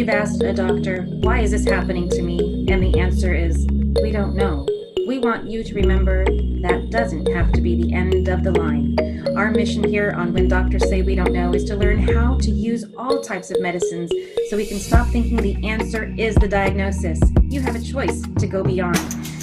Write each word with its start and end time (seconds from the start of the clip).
You've 0.00 0.08
asked 0.08 0.42
a 0.42 0.54
doctor, 0.54 1.02
why 1.02 1.40
is 1.40 1.50
this 1.50 1.68
happening 1.68 2.08
to 2.08 2.22
me? 2.22 2.64
And 2.70 2.82
the 2.82 2.98
answer 2.98 3.34
is, 3.34 3.66
we 4.02 4.10
don't 4.10 4.34
know. 4.34 4.66
We 5.06 5.18
want 5.18 5.50
you 5.50 5.62
to 5.62 5.74
remember 5.74 6.24
that 6.24 6.88
doesn't 6.88 7.28
have 7.28 7.52
to 7.52 7.60
be 7.60 7.82
the 7.82 7.92
end 7.92 8.26
of 8.28 8.42
the 8.42 8.50
line. 8.50 8.96
Our 9.36 9.50
mission 9.50 9.84
here 9.84 10.14
on 10.16 10.32
When 10.32 10.48
Doctors 10.48 10.88
Say 10.88 11.02
We 11.02 11.16
Don't 11.16 11.34
Know 11.34 11.52
is 11.52 11.64
to 11.64 11.76
learn 11.76 11.98
how 11.98 12.38
to 12.38 12.50
use 12.50 12.86
all 12.96 13.20
types 13.20 13.50
of 13.50 13.60
medicines 13.60 14.10
so 14.48 14.56
we 14.56 14.64
can 14.64 14.78
stop 14.78 15.06
thinking 15.08 15.36
the 15.36 15.68
answer 15.68 16.14
is 16.16 16.34
the 16.36 16.48
diagnosis. 16.48 17.20
You 17.42 17.60
have 17.60 17.76
a 17.76 17.82
choice 17.82 18.22
to 18.38 18.46
go 18.46 18.64
beyond. 18.64 18.96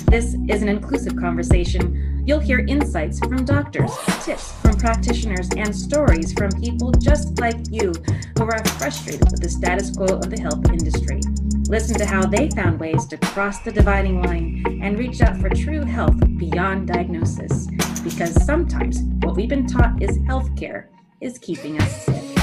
This 0.08 0.36
is 0.50 0.64
an 0.64 0.70
inclusive 0.70 1.18
conversation 1.18 2.07
You'll 2.28 2.40
hear 2.42 2.60
insights 2.68 3.20
from 3.20 3.46
doctors, 3.46 3.90
tips 4.26 4.52
from 4.62 4.76
practitioners, 4.76 5.48
and 5.56 5.74
stories 5.74 6.34
from 6.34 6.52
people 6.60 6.92
just 6.92 7.40
like 7.40 7.56
you 7.72 7.94
who 8.38 8.44
are 8.44 8.66
frustrated 8.66 9.32
with 9.32 9.42
the 9.42 9.48
status 9.48 9.96
quo 9.96 10.08
of 10.08 10.30
the 10.30 10.38
health 10.38 10.70
industry. 10.70 11.22
Listen 11.70 11.98
to 11.98 12.06
how 12.06 12.26
they 12.26 12.50
found 12.50 12.82
ways 12.82 13.06
to 13.06 13.18
cross 13.18 13.60
the 13.60 13.72
dividing 13.72 14.22
line 14.24 14.82
and 14.84 15.00
reach 15.00 15.22
out 15.22 15.38
for 15.38 15.48
true 15.48 15.86
health 15.86 16.20
beyond 16.36 16.90
diagnosis. 16.90 17.68
Because 18.04 18.44
sometimes 18.46 19.04
what 19.22 19.38
we've 19.38 19.48
been 19.48 19.66
taught 19.66 20.04
is 20.04 20.18
healthcare 20.20 20.88
is 21.22 21.40
keeping 21.40 21.82
us 21.82 22.06
sick. 22.08 22.37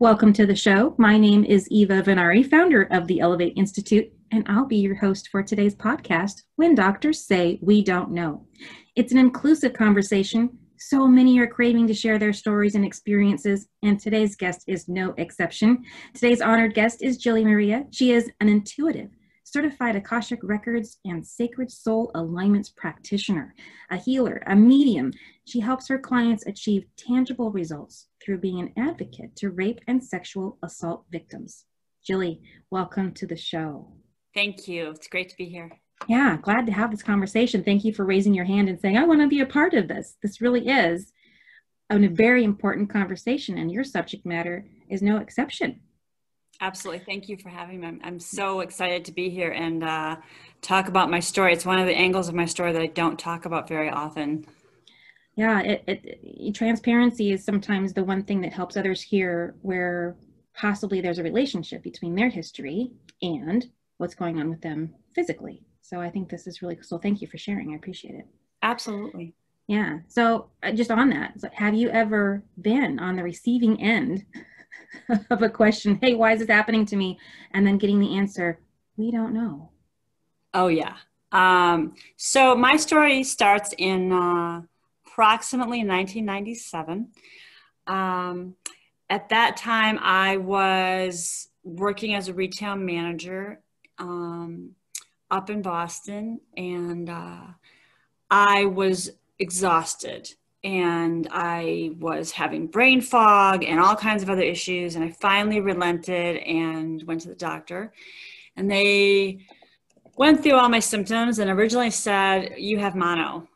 Welcome 0.00 0.32
to 0.34 0.46
the 0.46 0.54
show. 0.54 0.94
My 0.96 1.18
name 1.18 1.44
is 1.44 1.66
Eva 1.72 2.04
Vennari, 2.04 2.48
founder 2.48 2.82
of 2.92 3.08
the 3.08 3.18
Elevate 3.18 3.54
Institute, 3.56 4.08
and 4.30 4.44
I'll 4.46 4.64
be 4.64 4.76
your 4.76 4.94
host 4.94 5.28
for 5.28 5.42
today's 5.42 5.74
podcast, 5.74 6.42
When 6.54 6.76
Doctors 6.76 7.26
Say 7.26 7.58
We 7.62 7.82
Don't 7.82 8.12
Know. 8.12 8.46
It's 8.94 9.10
an 9.10 9.18
inclusive 9.18 9.72
conversation. 9.72 10.56
So 10.78 11.08
many 11.08 11.40
are 11.40 11.48
craving 11.48 11.88
to 11.88 11.94
share 11.94 12.16
their 12.16 12.32
stories 12.32 12.76
and 12.76 12.84
experiences, 12.84 13.66
and 13.82 13.98
today's 13.98 14.36
guest 14.36 14.62
is 14.68 14.86
no 14.86 15.14
exception. 15.18 15.82
Today's 16.14 16.40
honored 16.40 16.74
guest 16.74 17.02
is 17.02 17.16
Jilly 17.16 17.44
Maria. 17.44 17.84
She 17.90 18.12
is 18.12 18.30
an 18.38 18.48
intuitive, 18.48 19.10
certified 19.50 19.96
Akashic 19.96 20.40
Records 20.42 20.98
and 21.04 21.26
Sacred 21.26 21.70
Soul 21.70 22.10
Alignments 22.14 22.68
practitioner, 22.68 23.54
a 23.90 23.96
healer, 23.96 24.42
a 24.46 24.54
medium. 24.54 25.12
She 25.46 25.60
helps 25.60 25.88
her 25.88 25.98
clients 25.98 26.46
achieve 26.46 26.84
tangible 26.96 27.50
results 27.50 28.08
through 28.22 28.38
being 28.38 28.60
an 28.60 28.72
advocate 28.76 29.34
to 29.36 29.50
rape 29.50 29.80
and 29.86 30.02
sexual 30.02 30.58
assault 30.62 31.04
victims. 31.10 31.64
Jilly, 32.04 32.42
welcome 32.70 33.12
to 33.14 33.26
the 33.26 33.36
show. 33.36 33.92
Thank 34.34 34.68
you. 34.68 34.90
It's 34.90 35.08
great 35.08 35.30
to 35.30 35.36
be 35.36 35.46
here. 35.46 35.70
Yeah, 36.06 36.36
glad 36.40 36.66
to 36.66 36.72
have 36.72 36.90
this 36.90 37.02
conversation. 37.02 37.64
Thank 37.64 37.84
you 37.84 37.92
for 37.92 38.04
raising 38.04 38.34
your 38.34 38.44
hand 38.44 38.68
and 38.68 38.78
saying, 38.78 38.96
I 38.96 39.04
want 39.04 39.20
to 39.20 39.26
be 39.26 39.40
a 39.40 39.46
part 39.46 39.74
of 39.74 39.88
this. 39.88 40.16
This 40.22 40.40
really 40.40 40.68
is 40.68 41.12
a 41.90 41.98
very 42.08 42.44
important 42.44 42.90
conversation, 42.90 43.58
and 43.58 43.72
your 43.72 43.82
subject 43.82 44.24
matter 44.24 44.66
is 44.88 45.02
no 45.02 45.16
exception. 45.16 45.80
Absolutely. 46.60 47.04
Thank 47.04 47.28
you 47.28 47.36
for 47.36 47.50
having 47.50 47.80
me. 47.80 47.86
I'm, 47.86 48.00
I'm 48.02 48.18
so 48.18 48.60
excited 48.60 49.04
to 49.04 49.12
be 49.12 49.30
here 49.30 49.52
and 49.52 49.84
uh, 49.84 50.16
talk 50.60 50.88
about 50.88 51.10
my 51.10 51.20
story. 51.20 51.52
It's 51.52 51.64
one 51.64 51.78
of 51.78 51.86
the 51.86 51.96
angles 51.96 52.28
of 52.28 52.34
my 52.34 52.46
story 52.46 52.72
that 52.72 52.82
I 52.82 52.86
don't 52.86 53.18
talk 53.18 53.44
about 53.44 53.68
very 53.68 53.88
often. 53.88 54.44
Yeah, 55.36 55.60
it, 55.60 55.84
it, 55.86 56.54
transparency 56.56 57.30
is 57.30 57.44
sometimes 57.44 57.92
the 57.92 58.02
one 58.02 58.24
thing 58.24 58.40
that 58.40 58.52
helps 58.52 58.76
others 58.76 59.00
hear 59.00 59.54
where 59.62 60.16
possibly 60.52 61.00
there's 61.00 61.18
a 61.18 61.22
relationship 61.22 61.84
between 61.84 62.16
their 62.16 62.28
history 62.28 62.90
and 63.22 63.70
what's 63.98 64.16
going 64.16 64.40
on 64.40 64.50
with 64.50 64.60
them 64.60 64.94
physically. 65.14 65.62
So 65.82 66.00
I 66.00 66.10
think 66.10 66.28
this 66.28 66.48
is 66.48 66.60
really 66.60 66.74
cool. 66.74 66.84
So 66.84 66.98
thank 66.98 67.22
you 67.22 67.28
for 67.28 67.38
sharing. 67.38 67.72
I 67.72 67.76
appreciate 67.76 68.16
it. 68.16 68.26
Absolutely. 68.62 69.32
Yeah. 69.68 70.00
So 70.08 70.50
uh, 70.64 70.72
just 70.72 70.90
on 70.90 71.10
that, 71.10 71.40
so 71.40 71.48
have 71.52 71.74
you 71.74 71.88
ever 71.90 72.42
been 72.60 72.98
on 72.98 73.14
the 73.14 73.22
receiving 73.22 73.80
end 73.80 74.24
of 75.30 75.42
a 75.42 75.48
question, 75.48 75.98
hey, 76.00 76.14
why 76.14 76.32
is 76.32 76.40
this 76.40 76.48
happening 76.48 76.86
to 76.86 76.96
me? 76.96 77.18
And 77.52 77.66
then 77.66 77.78
getting 77.78 78.00
the 78.00 78.16
answer, 78.16 78.60
we 78.96 79.10
don't 79.10 79.32
know. 79.32 79.70
Oh, 80.54 80.68
yeah. 80.68 80.96
Um, 81.32 81.94
so 82.16 82.54
my 82.54 82.76
story 82.76 83.22
starts 83.22 83.74
in 83.76 84.12
uh, 84.12 84.62
approximately 85.06 85.84
1997. 85.84 87.08
Um, 87.86 88.54
at 89.10 89.28
that 89.30 89.56
time, 89.56 89.98
I 90.00 90.36
was 90.36 91.48
working 91.64 92.14
as 92.14 92.28
a 92.28 92.34
retail 92.34 92.76
manager 92.76 93.60
um, 93.98 94.70
up 95.30 95.50
in 95.50 95.62
Boston, 95.62 96.40
and 96.56 97.08
uh, 97.08 97.40
I 98.30 98.66
was 98.66 99.10
exhausted 99.38 100.34
and 100.64 101.28
I 101.30 101.92
was 101.98 102.32
having 102.32 102.66
brain 102.66 103.00
fog 103.00 103.64
and 103.64 103.78
all 103.78 103.94
kinds 103.94 104.22
of 104.22 104.30
other 104.30 104.42
issues. 104.42 104.96
And 104.96 105.04
I 105.04 105.10
finally 105.10 105.60
relented 105.60 106.38
and 106.38 107.02
went 107.04 107.20
to 107.22 107.28
the 107.28 107.34
doctor. 107.34 107.92
And 108.56 108.70
they 108.70 109.46
went 110.16 110.42
through 110.42 110.54
all 110.54 110.68
my 110.68 110.80
symptoms 110.80 111.38
and 111.38 111.50
originally 111.50 111.90
said, 111.90 112.54
You 112.56 112.78
have 112.78 112.96
mono. 112.96 113.48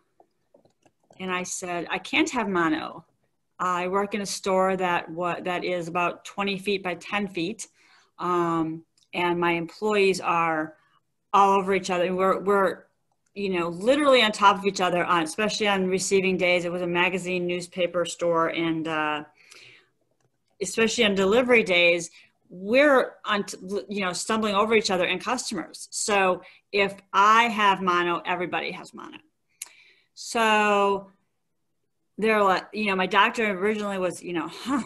And 1.19 1.31
I 1.31 1.43
said, 1.43 1.87
I 1.91 1.99
can't 1.99 2.31
have 2.31 2.49
mono. 2.49 3.05
I 3.59 3.89
work 3.89 4.15
in 4.15 4.23
a 4.23 4.27
store 4.27 4.77
that 4.77 5.09
what 5.09 5.45
that 5.45 5.65
is 5.65 5.89
about 5.89 6.25
20 6.25 6.59
feet 6.59 6.83
by 6.83 6.95
10 6.95 7.29
feet. 7.29 7.69
Um, 8.19 8.85
and 9.15 9.39
my 9.39 9.53
employees 9.53 10.21
are 10.21 10.75
all 11.33 11.59
over 11.59 11.75
each 11.75 11.91
other. 11.91 12.15
We're, 12.15 12.41
we're 12.41 12.85
you 13.35 13.49
know, 13.49 13.69
literally 13.69 14.23
on 14.23 14.33
top 14.33 14.59
of 14.59 14.67
each 14.67 14.81
other 14.81 15.05
on, 15.05 15.23
especially 15.23 15.69
on 15.69 15.87
receiving 15.87 16.37
days. 16.37 16.65
It 16.65 16.73
was 16.73 16.83
a 16.83 16.87
magazine 16.87 17.47
newspaper 17.47 18.05
store 18.05 18.49
and, 18.49 18.87
uh, 18.87 19.25
especially 20.61 21.05
on 21.05 21.15
delivery 21.15 21.63
days, 21.63 22.11
we're 22.49 23.15
on, 23.25 23.45
you 23.89 24.05
know, 24.05 24.13
stumbling 24.13 24.55
over 24.55 24.75
each 24.75 24.91
other 24.91 25.05
and 25.05 25.21
customers. 25.21 25.89
So 25.91 26.43
if 26.71 26.95
I 27.13 27.45
have 27.45 27.81
mono, 27.81 28.23
everybody 28.27 28.71
has 28.73 28.93
mono. 28.93 29.17
So 30.15 31.11
they're 32.19 32.43
like, 32.43 32.67
you 32.75 32.87
know, 32.87 32.97
my 32.97 33.07
doctor 33.07 33.51
originally 33.59 33.99
was, 33.99 34.23
you 34.23 34.35
know, 34.35 34.49
huh, 34.49 34.83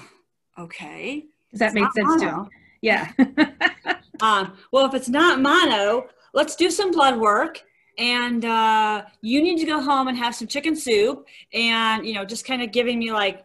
okay. 0.59 1.25
Does 1.51 1.59
that 1.59 1.75
make 1.75 1.93
sense 1.93 2.23
mono. 2.23 2.45
too? 2.45 2.51
Yeah. 2.81 3.11
um, 4.21 4.57
well, 4.71 4.87
if 4.87 4.95
it's 4.95 5.09
not 5.09 5.41
mono, 5.41 6.07
let's 6.33 6.55
do 6.55 6.71
some 6.71 6.93
blood 6.93 7.19
work 7.19 7.65
and 7.99 8.45
uh, 8.45 9.03
you 9.23 9.43
need 9.43 9.59
to 9.59 9.67
go 9.67 9.81
home 9.81 10.09
and 10.09 10.19
have 10.19 10.35
some 10.35 10.47
chicken 10.47 10.77
soup 10.77 11.27
and 11.53 12.07
you 12.07 12.15
know 12.15 12.25
just 12.25 12.45
kind 12.45 12.63
of 12.63 12.71
giving 12.73 12.99
me 12.99 13.13
like 13.13 13.45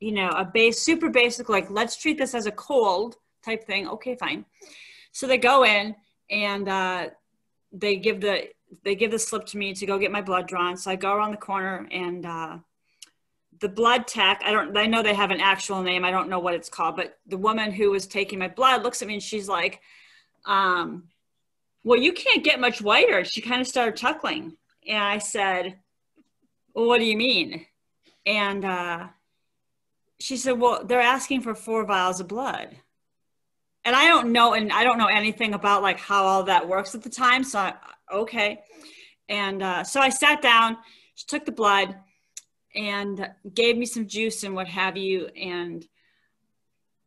you 0.00 0.12
know 0.12 0.28
a 0.30 0.44
base 0.44 0.80
super 0.82 1.08
basic 1.08 1.48
like 1.48 1.70
let's 1.70 1.96
treat 1.96 2.18
this 2.18 2.34
as 2.34 2.46
a 2.46 2.52
cold 2.52 3.16
type 3.44 3.64
thing. 3.64 3.88
Okay 3.88 4.16
fine. 4.16 4.44
So 5.12 5.26
they 5.26 5.38
go 5.38 5.64
in 5.64 5.94
and 6.30 6.68
uh, 6.68 7.08
they 7.72 7.96
give 7.96 8.20
the 8.20 8.48
they 8.82 8.94
give 8.94 9.10
the 9.10 9.18
slip 9.18 9.46
to 9.46 9.58
me 9.58 9.72
to 9.74 9.86
go 9.86 9.98
get 9.98 10.10
my 10.10 10.22
blood 10.22 10.48
drawn. 10.48 10.76
So 10.76 10.90
i 10.90 10.96
go 10.96 11.12
around 11.14 11.30
the 11.30 11.36
corner 11.36 11.86
and 11.90 12.26
uh, 12.26 12.58
the 13.60 13.68
blood 13.68 14.08
tech 14.08 14.42
i 14.44 14.50
don't 14.50 14.76
i 14.76 14.84
know 14.84 15.02
they 15.02 15.14
have 15.14 15.30
an 15.30 15.40
actual 15.40 15.82
name. 15.82 16.04
I 16.04 16.10
don't 16.10 16.28
know 16.28 16.40
what 16.40 16.54
it's 16.54 16.68
called 16.68 16.96
but 16.96 17.18
the 17.26 17.38
woman 17.38 17.70
who 17.70 17.90
was 17.90 18.06
taking 18.06 18.38
my 18.38 18.48
blood 18.48 18.82
looks 18.82 19.02
at 19.02 19.08
me 19.08 19.14
and 19.14 19.22
she's 19.22 19.48
like 19.48 19.80
um, 20.46 21.04
well, 21.84 22.00
you 22.00 22.12
can't 22.12 22.42
get 22.42 22.58
much 22.58 22.80
whiter. 22.80 23.24
She 23.24 23.42
kind 23.42 23.60
of 23.60 23.68
started 23.68 23.96
chuckling. 23.96 24.56
And 24.88 25.02
I 25.02 25.18
said, 25.18 25.76
well, 26.74 26.86
what 26.86 26.98
do 26.98 27.04
you 27.04 27.16
mean? 27.16 27.66
And 28.26 28.64
uh, 28.64 29.08
she 30.18 30.36
said, 30.38 30.58
well, 30.58 30.84
they're 30.84 31.00
asking 31.00 31.42
for 31.42 31.54
four 31.54 31.84
vials 31.84 32.20
of 32.20 32.28
blood. 32.28 32.76
And 33.84 33.94
I 33.94 34.08
don't 34.08 34.32
know, 34.32 34.54
and 34.54 34.72
I 34.72 34.82
don't 34.82 34.96
know 34.96 35.06
anything 35.06 35.52
about 35.52 35.82
like 35.82 35.98
how 35.98 36.24
all 36.24 36.44
that 36.44 36.66
works 36.66 36.94
at 36.94 37.02
the 37.02 37.10
time. 37.10 37.44
So, 37.44 37.58
I, 37.58 37.74
okay. 38.10 38.62
And 39.28 39.62
uh, 39.62 39.84
so 39.84 40.00
I 40.00 40.08
sat 40.08 40.40
down, 40.40 40.78
she 41.14 41.26
took 41.26 41.44
the 41.44 41.52
blood 41.52 41.94
and 42.74 43.30
gave 43.52 43.76
me 43.76 43.84
some 43.84 44.08
juice 44.08 44.42
and 44.42 44.54
what 44.54 44.68
have 44.68 44.96
you. 44.96 45.26
And 45.26 45.86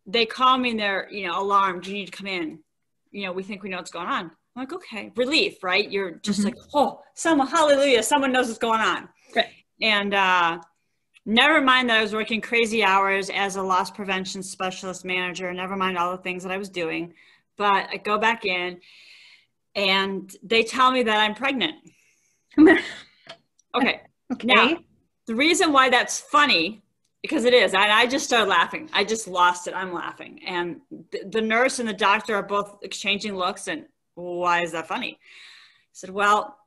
they 0.06 0.28
call 0.28 0.58
me 0.58 0.72
and 0.72 0.80
they're, 0.80 1.10
you 1.12 1.26
know, 1.26 1.42
alarmed. 1.42 1.88
You 1.88 1.94
need 1.94 2.06
to 2.06 2.12
come 2.12 2.28
in. 2.28 2.60
You 3.12 3.26
know, 3.26 3.32
we 3.32 3.42
think 3.42 3.64
we 3.64 3.70
know 3.70 3.78
what's 3.78 3.92
going 3.92 4.08
on. 4.08 4.32
I'm 4.58 4.64
like, 4.64 4.74
okay, 4.74 5.12
relief, 5.16 5.64
right? 5.64 5.90
You're 5.90 6.14
just 6.24 6.40
mm-hmm. 6.40 6.48
like, 6.48 6.58
oh, 6.74 7.04
someone, 7.14 7.46
hallelujah, 7.46 8.02
someone 8.02 8.32
knows 8.32 8.48
what's 8.48 8.58
going 8.58 8.82
on. 8.82 9.08
Right. 9.36 9.46
And 9.84 10.16
uh, 10.16 10.60
never 11.28 11.62
mind 11.62 11.92
that 11.92 12.00
I 12.00 12.02
was 12.02 12.12
working 12.12 12.42
crazy 12.42 12.84
hours 12.84 13.30
as 13.30 13.58
a 13.58 13.62
loss 13.62 13.92
prevention 13.92 14.42
specialist 14.42 15.06
manager, 15.06 15.54
never 15.54 15.76
mind 15.76 15.96
all 15.96 16.10
the 16.10 16.24
things 16.24 16.42
that 16.42 16.52
I 16.52 16.58
was 16.58 16.70
doing. 16.70 17.14
But 17.56 17.88
I 17.92 17.98
go 17.98 18.18
back 18.18 18.46
in 18.46 18.80
and 19.76 20.36
they 20.42 20.64
tell 20.64 20.90
me 20.90 21.04
that 21.04 21.20
I'm 21.20 21.36
pregnant. 21.36 21.76
okay. 22.60 22.80
okay. 23.76 24.02
Now, 24.44 24.78
the 25.28 25.36
reason 25.36 25.72
why 25.72 25.90
that's 25.90 26.20
funny 26.20 26.82
because 27.22 27.46
it 27.46 27.54
is. 27.54 27.74
I, 27.74 27.90
I 27.90 28.08
just 28.08 28.26
started 28.26 28.50
laughing. 28.50 28.90
I 28.94 29.04
just 29.04 29.28
lost 29.28 29.68
it. 29.68 29.74
I'm 29.76 29.94
laughing. 29.94 30.40
And 30.48 30.82
the, 31.12 31.26
the 31.30 31.42
nurse 31.42 31.80
and 31.80 31.88
the 31.88 31.94
doctor 31.94 32.36
are 32.36 32.44
both 32.44 32.78
exchanging 32.84 33.36
looks 33.36 33.68
and 33.68 33.86
why 34.18 34.62
is 34.62 34.72
that 34.72 34.88
funny? 34.88 35.20
I 35.20 35.94
said, 35.94 36.10
well, 36.10 36.58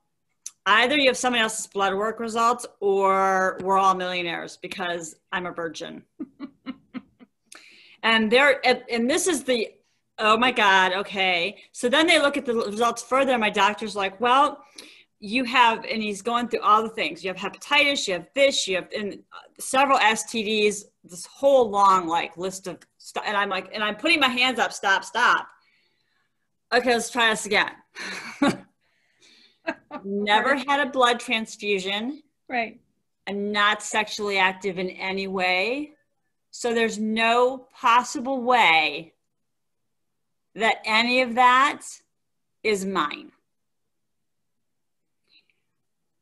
either 0.67 0.97
you 0.97 1.08
have 1.08 1.17
somebody 1.17 1.43
else's 1.43 1.67
blood 1.67 1.94
work 1.94 2.20
results 2.20 2.67
or 2.81 3.58
we're 3.62 3.79
all 3.79 3.94
millionaires 3.94 4.56
because 4.56 5.17
I'm 5.32 5.47
a 5.47 5.52
virgin. 5.52 6.02
and 8.02 8.31
there, 8.31 8.61
and 8.64 9.08
this 9.11 9.26
is 9.26 9.44
the, 9.44 9.73
oh 10.19 10.37
my 10.37 10.52
God, 10.52 10.93
okay. 10.93 11.56
So 11.73 11.88
then 11.88 12.06
they 12.06 12.20
look 12.20 12.37
at 12.37 12.44
the 12.44 12.55
results 12.55 13.02
further. 13.02 13.37
My 13.38 13.50
doctor's 13.50 13.96
like, 13.96 14.20
well, 14.20 14.62
you 15.19 15.44
have, 15.44 15.85
and 15.85 16.03
he's 16.03 16.23
going 16.23 16.49
through 16.49 16.61
all 16.61 16.82
the 16.82 16.88
things. 16.88 17.23
You 17.23 17.32
have 17.32 17.37
hepatitis, 17.37 18.08
you 18.08 18.14
have 18.14 18.26
this, 18.35 18.67
you 18.67 18.76
have 18.76 18.88
and 18.96 19.23
several 19.58 19.99
STDs, 19.99 20.85
this 21.05 21.26
whole 21.26 21.69
long 21.69 22.06
like 22.08 22.37
list 22.37 22.67
of 22.67 22.79
stuff. 22.99 23.25
And 23.26 23.37
I'm 23.37 23.49
like, 23.50 23.70
and 23.75 23.82
I'm 23.82 23.96
putting 23.96 24.20
my 24.20 24.29
hands 24.29 24.58
up, 24.58 24.73
stop, 24.73 25.05
stop. 25.05 25.46
Okay, 26.72 26.93
let's 26.93 27.11
try 27.11 27.31
this 27.31 27.46
again. 27.46 27.70
Never 30.05 30.56
had 30.56 30.87
a 30.87 30.90
blood 30.90 31.19
transfusion. 31.19 32.22
Right. 32.49 32.81
I'm 33.26 33.52
not 33.52 33.82
sexually 33.82 34.38
active 34.38 34.78
in 34.78 34.90
any 34.90 35.26
way. 35.26 35.93
So 36.50 36.75
there's 36.75 36.99
no 36.99 37.67
possible 37.75 38.43
way 38.43 39.14
that 40.55 40.78
any 40.84 41.22
of 41.22 41.34
that 41.37 41.82
is 42.62 42.84
mine. 42.84 43.32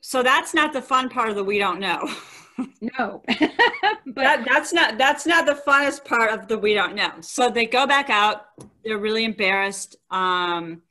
So 0.00 0.22
that's 0.22 0.54
not 0.54 0.72
the 0.72 0.82
fun 0.82 1.08
part 1.08 1.28
of 1.30 1.36
the 1.36 1.44
we 1.44 1.58
don't 1.58 1.80
know. 1.80 2.08
no. 2.80 3.22
but 3.28 4.14
that, 4.14 4.44
that's 4.46 4.72
not 4.72 4.98
that's 4.98 5.26
not 5.26 5.46
the 5.46 5.60
funnest 5.66 6.04
part 6.04 6.30
of 6.30 6.48
the 6.48 6.58
we 6.58 6.74
don't 6.74 6.94
know. 6.94 7.12
So 7.20 7.50
they 7.50 7.66
go 7.66 7.86
back 7.86 8.10
out. 8.10 8.46
They're 8.84 8.98
really 8.98 9.24
embarrassed. 9.24 9.96
Um, 10.10 10.82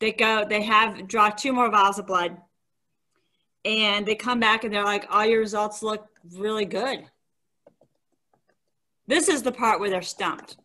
they 0.00 0.12
go. 0.12 0.44
They 0.48 0.62
have 0.62 1.06
draw 1.06 1.30
two 1.30 1.52
more 1.52 1.70
vials 1.70 1.98
of 1.98 2.06
blood, 2.06 2.36
and 3.64 4.04
they 4.04 4.14
come 4.14 4.40
back 4.40 4.64
and 4.64 4.74
they're 4.74 4.84
like, 4.84 5.06
"All 5.10 5.24
your 5.24 5.40
results 5.40 5.82
look 5.82 6.06
really 6.32 6.64
good." 6.64 7.04
This 9.06 9.28
is 9.28 9.42
the 9.42 9.52
part 9.52 9.80
where 9.80 9.90
they're 9.90 10.02
stumped. 10.02 10.56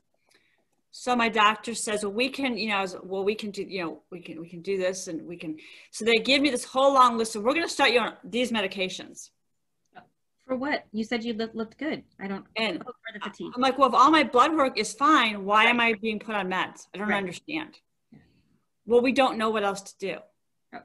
So 0.91 1.15
my 1.15 1.29
doctor 1.29 1.75
says, 1.75 2.03
well, 2.03 2.13
we 2.13 2.29
can, 2.29 2.57
you 2.57 2.69
know, 2.69 2.85
well, 3.03 3.23
we 3.23 3.35
can 3.35 3.51
do, 3.51 3.63
you 3.63 3.83
know, 3.83 4.01
we 4.11 4.19
can, 4.19 4.41
we 4.41 4.50
can 4.50 4.61
do 4.61 4.77
this 4.77 5.07
and 5.07 5.25
we 5.25 5.38
can, 5.38 5.57
so 5.91 6.03
they 6.03 6.17
give 6.17 6.41
me 6.41 6.50
this 6.50 6.65
whole 6.65 6.94
long 6.94 7.17
list 7.17 7.35
of, 7.35 7.44
we're 7.44 7.53
going 7.53 7.65
to 7.65 7.71
start 7.71 7.91
you 7.91 8.00
on 8.00 8.13
these 8.23 8.51
medications. 8.51 9.29
For 10.49 10.55
what? 10.55 10.85
You 10.91 11.03
said 11.03 11.23
you 11.23 11.33
looked, 11.33 11.53
looked 11.53 11.77
good. 11.77 12.01
I 12.19 12.27
don't, 12.27 12.43
and 12.55 12.79
for 12.79 12.93
the 13.13 13.19
fatigue. 13.19 13.51
I'm 13.55 13.61
like, 13.61 13.77
well, 13.77 13.87
if 13.87 13.93
all 13.93 14.09
my 14.09 14.23
blood 14.23 14.55
work 14.55 14.79
is 14.79 14.91
fine, 14.91 15.45
why 15.45 15.65
right. 15.65 15.69
am 15.69 15.79
I 15.79 15.93
being 16.01 16.17
put 16.17 16.33
on 16.33 16.49
meds? 16.49 16.87
I 16.91 16.97
don't 16.97 17.07
right. 17.07 17.17
understand. 17.17 17.77
Yeah. 18.11 18.17
Well, 18.87 19.01
we 19.01 19.11
don't 19.11 19.37
know 19.37 19.51
what 19.51 19.63
else 19.63 19.83
to 19.83 19.97
do. 19.99 20.17
Oh. 20.73 20.79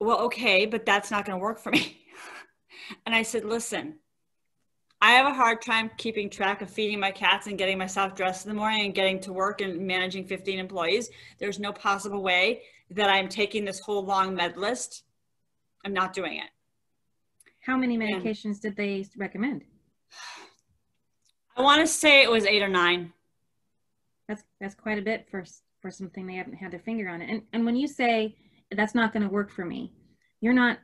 Well, 0.00 0.18
okay, 0.24 0.66
but 0.66 0.84
that's 0.84 1.10
not 1.10 1.24
going 1.24 1.38
to 1.38 1.42
work 1.42 1.58
for 1.58 1.70
me. 1.70 1.96
and 3.06 3.14
I 3.14 3.22
said, 3.22 3.46
listen, 3.46 3.94
I 5.00 5.12
have 5.12 5.24
a 5.24 5.32
hard 5.32 5.62
time 5.62 5.90
keeping 5.96 6.28
track 6.28 6.60
of 6.60 6.68
feeding 6.68 7.00
my 7.00 7.10
cats 7.10 7.46
and 7.46 7.56
getting 7.56 7.78
myself 7.78 8.14
dressed 8.14 8.44
in 8.44 8.50
the 8.50 8.58
morning 8.58 8.84
and 8.84 8.94
getting 8.94 9.18
to 9.20 9.32
work 9.32 9.62
and 9.62 9.86
managing 9.86 10.26
15 10.26 10.58
employees. 10.58 11.08
There's 11.38 11.58
no 11.58 11.72
possible 11.72 12.22
way 12.22 12.64
that 12.90 13.08
I'm 13.08 13.30
taking 13.30 13.64
this 13.64 13.80
whole 13.80 14.04
long 14.04 14.34
med 14.34 14.58
list. 14.58 15.04
I'm 15.82 15.94
not 15.94 16.12
doing 16.12 16.36
it. 16.36 16.50
How 17.66 17.76
many 17.76 17.98
medications 17.98 18.60
did 18.60 18.76
they 18.76 19.04
recommend? 19.16 19.64
I 21.56 21.62
want 21.62 21.80
to 21.80 21.86
say 21.88 22.22
it 22.22 22.30
was 22.30 22.44
eight 22.44 22.62
or 22.62 22.68
nine. 22.68 23.12
That's 24.28 24.44
that's 24.60 24.76
quite 24.76 24.98
a 24.98 25.02
bit 25.02 25.26
for 25.28 25.44
for 25.82 25.90
something 25.90 26.26
they 26.26 26.36
haven't 26.36 26.54
had 26.54 26.70
their 26.70 26.78
finger 26.78 27.08
on 27.08 27.22
it. 27.22 27.28
And 27.28 27.42
and 27.52 27.66
when 27.66 27.74
you 27.74 27.88
say 27.88 28.36
that's 28.70 28.94
not 28.94 29.12
going 29.12 29.24
to 29.24 29.28
work 29.28 29.50
for 29.50 29.64
me, 29.64 29.92
you're 30.40 30.52
not 30.52 30.78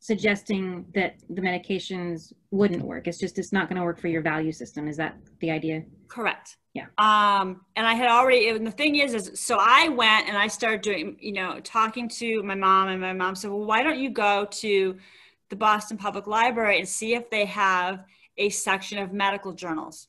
suggesting 0.00 0.84
that 0.94 1.16
the 1.30 1.40
medications 1.40 2.34
wouldn't 2.50 2.82
work. 2.82 3.08
It's 3.08 3.18
just 3.18 3.38
it's 3.38 3.52
not 3.52 3.70
going 3.70 3.78
to 3.78 3.84
work 3.84 3.98
for 3.98 4.08
your 4.08 4.20
value 4.20 4.52
system. 4.52 4.88
Is 4.88 4.98
that 4.98 5.16
the 5.40 5.50
idea? 5.50 5.84
Correct. 6.08 6.58
Yeah. 6.74 6.86
Um, 6.98 7.62
and 7.76 7.86
I 7.86 7.94
had 7.94 8.08
already. 8.10 8.50
And 8.50 8.66
the 8.66 8.70
thing 8.70 8.96
is, 8.96 9.14
is 9.14 9.40
so 9.40 9.56
I 9.58 9.88
went 9.88 10.28
and 10.28 10.36
I 10.36 10.48
started 10.48 10.82
doing, 10.82 11.16
you 11.18 11.32
know, 11.32 11.60
talking 11.60 12.10
to 12.10 12.42
my 12.42 12.56
mom, 12.56 12.88
and 12.88 13.00
my 13.00 13.14
mom 13.14 13.34
said, 13.34 13.50
"Well, 13.50 13.64
why 13.64 13.82
don't 13.82 13.98
you 13.98 14.10
go 14.10 14.46
to 14.50 14.98
the 15.48 15.56
Boston 15.56 15.96
Public 15.96 16.26
Library 16.26 16.78
and 16.78 16.88
see 16.88 17.14
if 17.14 17.30
they 17.30 17.44
have 17.44 18.04
a 18.36 18.48
section 18.48 18.98
of 18.98 19.12
medical 19.12 19.52
journals?" 19.52 20.08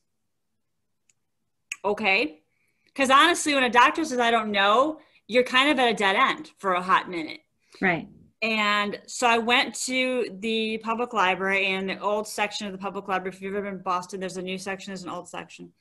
Okay. 1.84 2.42
Because 2.86 3.10
honestly, 3.10 3.54
when 3.54 3.62
a 3.62 3.70
doctor 3.70 4.04
says, 4.04 4.18
"I 4.18 4.30
don't 4.30 4.50
know," 4.50 5.00
you're 5.26 5.44
kind 5.44 5.70
of 5.70 5.78
at 5.78 5.90
a 5.90 5.94
dead 5.94 6.16
end 6.16 6.52
for 6.58 6.74
a 6.74 6.82
hot 6.82 7.10
minute. 7.10 7.40
Right. 7.80 8.08
And 8.42 9.00
so 9.06 9.26
I 9.26 9.38
went 9.38 9.74
to 9.86 10.36
the 10.40 10.78
public 10.78 11.12
library 11.12 11.66
and 11.66 11.88
the 11.88 11.98
old 11.98 12.28
section 12.28 12.66
of 12.66 12.72
the 12.72 12.78
public 12.78 13.08
library. 13.08 13.34
If 13.34 13.42
you've 13.42 13.54
ever 13.54 13.64
been 13.64 13.78
in 13.78 13.82
Boston, 13.82 14.20
there's 14.20 14.36
a 14.36 14.42
new 14.42 14.58
section, 14.58 14.90
there's 14.90 15.02
an 15.02 15.08
old 15.08 15.28
section. 15.28 15.72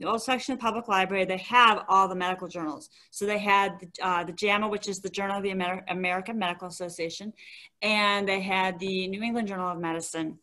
The 0.00 0.08
old 0.08 0.22
section 0.22 0.54
of 0.54 0.60
public 0.60 0.88
library, 0.88 1.26
they 1.26 1.36
have 1.36 1.84
all 1.86 2.08
the 2.08 2.14
medical 2.14 2.48
journals. 2.48 2.88
So 3.10 3.26
they 3.26 3.38
had 3.38 3.78
the, 3.80 4.06
uh, 4.06 4.24
the 4.24 4.32
JAMA, 4.32 4.66
which 4.66 4.88
is 4.88 5.00
the 5.00 5.10
Journal 5.10 5.36
of 5.36 5.42
the 5.42 5.50
Amer- 5.50 5.84
American 5.88 6.38
Medical 6.38 6.68
Association, 6.68 7.34
and 7.82 8.26
they 8.26 8.40
had 8.40 8.78
the 8.78 9.06
New 9.08 9.22
England 9.22 9.46
Journal 9.46 9.68
of 9.70 9.78
Medicine 9.78 10.38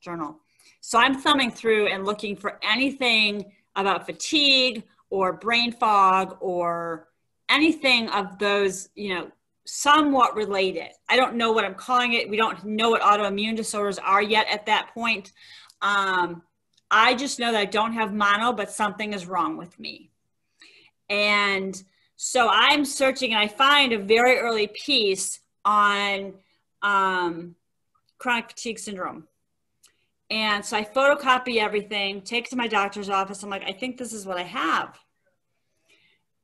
journal. 0.00 0.40
So 0.80 0.98
I'm 0.98 1.14
thumbing 1.14 1.52
through 1.52 1.86
and 1.86 2.04
looking 2.04 2.34
for 2.34 2.58
anything 2.64 3.52
about 3.76 4.06
fatigue 4.06 4.82
or 5.08 5.34
brain 5.34 5.70
fog 5.70 6.36
or 6.40 7.08
anything 7.48 8.08
of 8.08 8.38
those, 8.38 8.88
you 8.96 9.14
know, 9.14 9.30
somewhat 9.66 10.34
related. 10.34 10.88
I 11.08 11.16
don't 11.16 11.36
know 11.36 11.52
what 11.52 11.64
I'm 11.64 11.74
calling 11.74 12.14
it. 12.14 12.28
We 12.28 12.36
don't 12.36 12.64
know 12.64 12.90
what 12.90 13.02
autoimmune 13.02 13.56
disorders 13.56 13.98
are 13.98 14.22
yet 14.22 14.48
at 14.50 14.66
that 14.66 14.90
point. 14.94 15.32
Um, 15.80 16.42
I 16.90 17.14
just 17.14 17.38
know 17.38 17.52
that 17.52 17.60
I 17.60 17.64
don't 17.66 17.92
have 17.92 18.12
mono, 18.12 18.52
but 18.52 18.70
something 18.70 19.12
is 19.12 19.26
wrong 19.26 19.56
with 19.56 19.78
me. 19.78 20.10
And 21.08 21.80
so 22.16 22.48
I'm 22.50 22.84
searching 22.84 23.32
and 23.32 23.40
I 23.40 23.48
find 23.48 23.92
a 23.92 23.98
very 23.98 24.38
early 24.38 24.66
piece 24.66 25.40
on 25.64 26.34
um, 26.82 27.54
chronic 28.18 28.50
fatigue 28.50 28.78
syndrome. 28.78 29.26
And 30.30 30.64
so 30.64 30.76
I 30.76 30.84
photocopy 30.84 31.56
everything, 31.56 32.22
take 32.22 32.46
it 32.46 32.50
to 32.50 32.56
my 32.56 32.68
doctor's 32.68 33.10
office. 33.10 33.42
I'm 33.42 33.50
like, 33.50 33.64
I 33.64 33.72
think 33.72 33.96
this 33.96 34.12
is 34.12 34.26
what 34.26 34.38
I 34.38 34.44
have. 34.44 34.96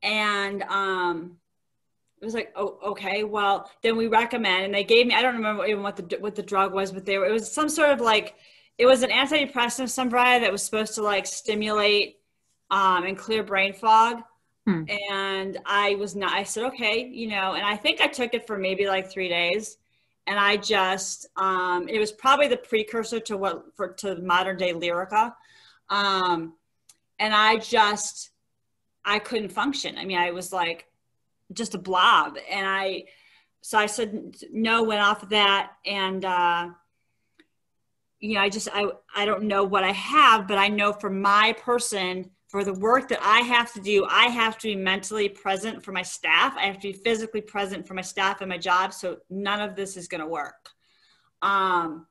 And 0.02 0.62
um, 0.64 1.36
it 2.20 2.24
was 2.24 2.34
like, 2.34 2.52
oh, 2.56 2.78
okay, 2.84 3.22
well, 3.22 3.70
then 3.82 3.96
we 3.96 4.08
recommend, 4.08 4.64
and 4.64 4.74
they 4.74 4.84
gave 4.84 5.06
me, 5.06 5.14
I 5.14 5.22
don't 5.22 5.36
remember 5.36 5.66
even 5.66 5.82
what 5.82 5.96
the, 5.96 6.16
what 6.18 6.34
the 6.34 6.42
drug 6.42 6.72
was, 6.72 6.90
but 6.90 7.04
they 7.04 7.18
were, 7.18 7.26
it 7.26 7.32
was 7.32 7.50
some 7.50 7.68
sort 7.68 7.90
of 7.90 8.00
like, 8.00 8.34
it 8.78 8.86
was 8.86 9.02
an 9.02 9.10
antidepressant 9.10 9.84
of 9.84 9.90
some 9.90 10.10
variety 10.10 10.44
that 10.44 10.52
was 10.52 10.62
supposed 10.62 10.94
to 10.96 11.02
like 11.02 11.26
stimulate 11.26 12.18
um, 12.70 13.04
and 13.04 13.16
clear 13.16 13.42
brain 13.42 13.72
fog. 13.72 14.22
Hmm. 14.66 14.84
And 15.10 15.58
I 15.64 15.94
was 15.94 16.16
not, 16.16 16.32
I 16.32 16.42
said, 16.42 16.64
okay, 16.64 17.06
you 17.06 17.28
know, 17.28 17.54
and 17.54 17.64
I 17.64 17.76
think 17.76 18.00
I 18.00 18.08
took 18.08 18.34
it 18.34 18.46
for 18.46 18.58
maybe 18.58 18.86
like 18.86 19.10
three 19.10 19.28
days. 19.28 19.78
And 20.26 20.38
I 20.38 20.56
just, 20.56 21.28
um, 21.36 21.88
it 21.88 22.00
was 22.00 22.10
probably 22.10 22.48
the 22.48 22.56
precursor 22.56 23.20
to 23.20 23.36
what, 23.36 23.64
for, 23.76 23.88
to 23.94 24.16
modern 24.16 24.56
day 24.56 24.72
Lyrica. 24.72 25.32
Um, 25.88 26.54
and 27.20 27.32
I 27.32 27.58
just, 27.58 28.30
I 29.04 29.20
couldn't 29.20 29.50
function. 29.50 29.96
I 29.96 30.04
mean, 30.04 30.18
I 30.18 30.32
was 30.32 30.52
like, 30.52 30.88
just 31.52 31.76
a 31.76 31.78
blob. 31.78 32.36
And 32.50 32.66
I, 32.66 33.04
so 33.60 33.78
I 33.78 33.86
said 33.86 34.36
no, 34.52 34.82
went 34.82 35.00
off 35.00 35.22
of 35.22 35.28
that. 35.28 35.74
And, 35.86 36.24
uh, 36.24 36.70
you 38.20 38.34
know, 38.34 38.40
I 38.40 38.48
just, 38.48 38.68
I, 38.72 38.90
I 39.14 39.24
don't 39.24 39.44
know 39.44 39.64
what 39.64 39.84
I 39.84 39.92
have, 39.92 40.48
but 40.48 40.58
I 40.58 40.68
know 40.68 40.92
for 40.92 41.10
my 41.10 41.54
person, 41.60 42.30
for 42.48 42.64
the 42.64 42.74
work 42.74 43.08
that 43.08 43.18
I 43.22 43.40
have 43.40 43.72
to 43.74 43.80
do, 43.80 44.06
I 44.08 44.26
have 44.26 44.56
to 44.58 44.68
be 44.68 44.76
mentally 44.76 45.28
present 45.28 45.84
for 45.84 45.92
my 45.92 46.02
staff. 46.02 46.54
I 46.56 46.62
have 46.62 46.76
to 46.76 46.92
be 46.92 46.92
physically 46.92 47.40
present 47.40 47.86
for 47.86 47.94
my 47.94 48.02
staff 48.02 48.40
and 48.40 48.48
my 48.48 48.58
job. 48.58 48.94
So 48.94 49.18
none 49.28 49.60
of 49.60 49.74
this 49.74 49.96
is 49.96 50.08
going 50.08 50.20
to 50.20 50.26
work. 50.26 50.70
Um, 51.42 52.06